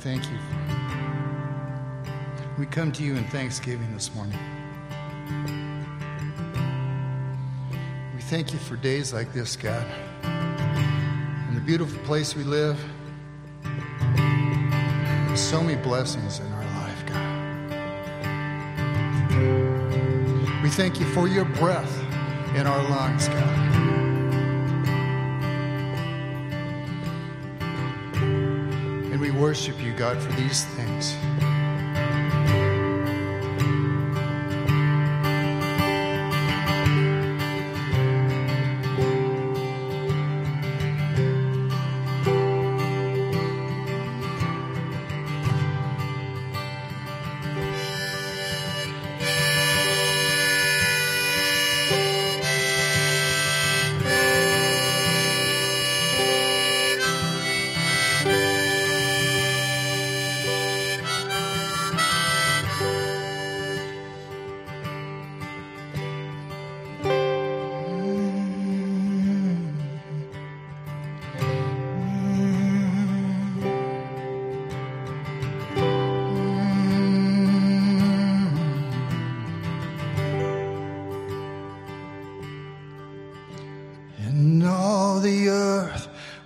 thank 0.01 0.25
you. 0.31 0.37
We 2.57 2.65
come 2.65 2.91
to 2.93 3.03
you 3.03 3.15
in 3.15 3.23
thanksgiving 3.25 3.93
this 3.93 4.13
morning. 4.15 4.39
We 8.15 8.21
thank 8.21 8.51
you 8.51 8.57
for 8.57 8.75
days 8.77 9.13
like 9.13 9.31
this, 9.31 9.55
God, 9.55 9.85
and 10.23 11.55
the 11.55 11.61
beautiful 11.61 11.99
place 12.03 12.35
we 12.35 12.43
live. 12.43 12.79
So 15.35 15.61
many 15.61 15.79
blessings 15.83 16.39
in 16.39 16.51
our 16.51 16.65
life, 16.81 17.05
God. 17.05 17.27
We 20.63 20.69
thank 20.69 20.99
you 20.99 21.05
for 21.13 21.27
your 21.27 21.45
breath 21.45 21.95
in 22.55 22.65
our 22.65 22.89
lungs, 22.89 23.27
God. 23.27 23.90
Worship 29.51 29.83
you, 29.83 29.91
God, 29.91 30.17
for 30.17 30.31
these 30.39 30.63
things. 30.63 31.30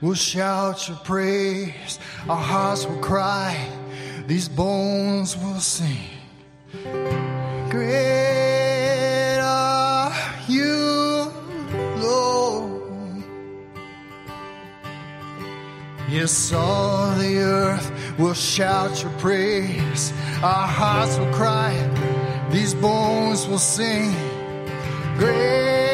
Will 0.06 0.14
shout 0.14 0.88
your 0.88 0.98
praise. 0.98 1.98
Our 2.30 2.38
hearts 2.38 2.86
will 2.86 3.00
cry. 3.00 3.58
These 4.28 4.48
bones 4.50 5.36
will 5.36 5.60
sing. 5.60 6.10
Great 7.72 9.40
are 9.42 10.14
you, 10.48 11.34
Lord. 11.98 13.24
Yes, 16.08 16.54
all 16.54 17.16
the 17.16 17.38
earth 17.40 17.92
will 18.20 18.36
shout 18.36 19.02
your 19.02 19.12
praise. 19.14 20.14
Our 20.44 20.68
hearts 20.68 21.18
will 21.18 21.34
cry. 21.34 21.74
These 22.52 22.76
bones 22.76 23.48
will 23.48 23.58
sing. 23.58 24.14
Great 25.18 25.85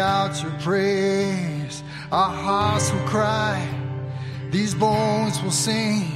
shout 0.00 0.42
your 0.42 0.52
praise. 0.60 1.82
Our 2.10 2.32
hearts 2.32 2.90
will 2.90 3.06
cry. 3.06 3.56
These 4.50 4.74
bones 4.74 5.42
will 5.42 5.50
sing. 5.50 6.09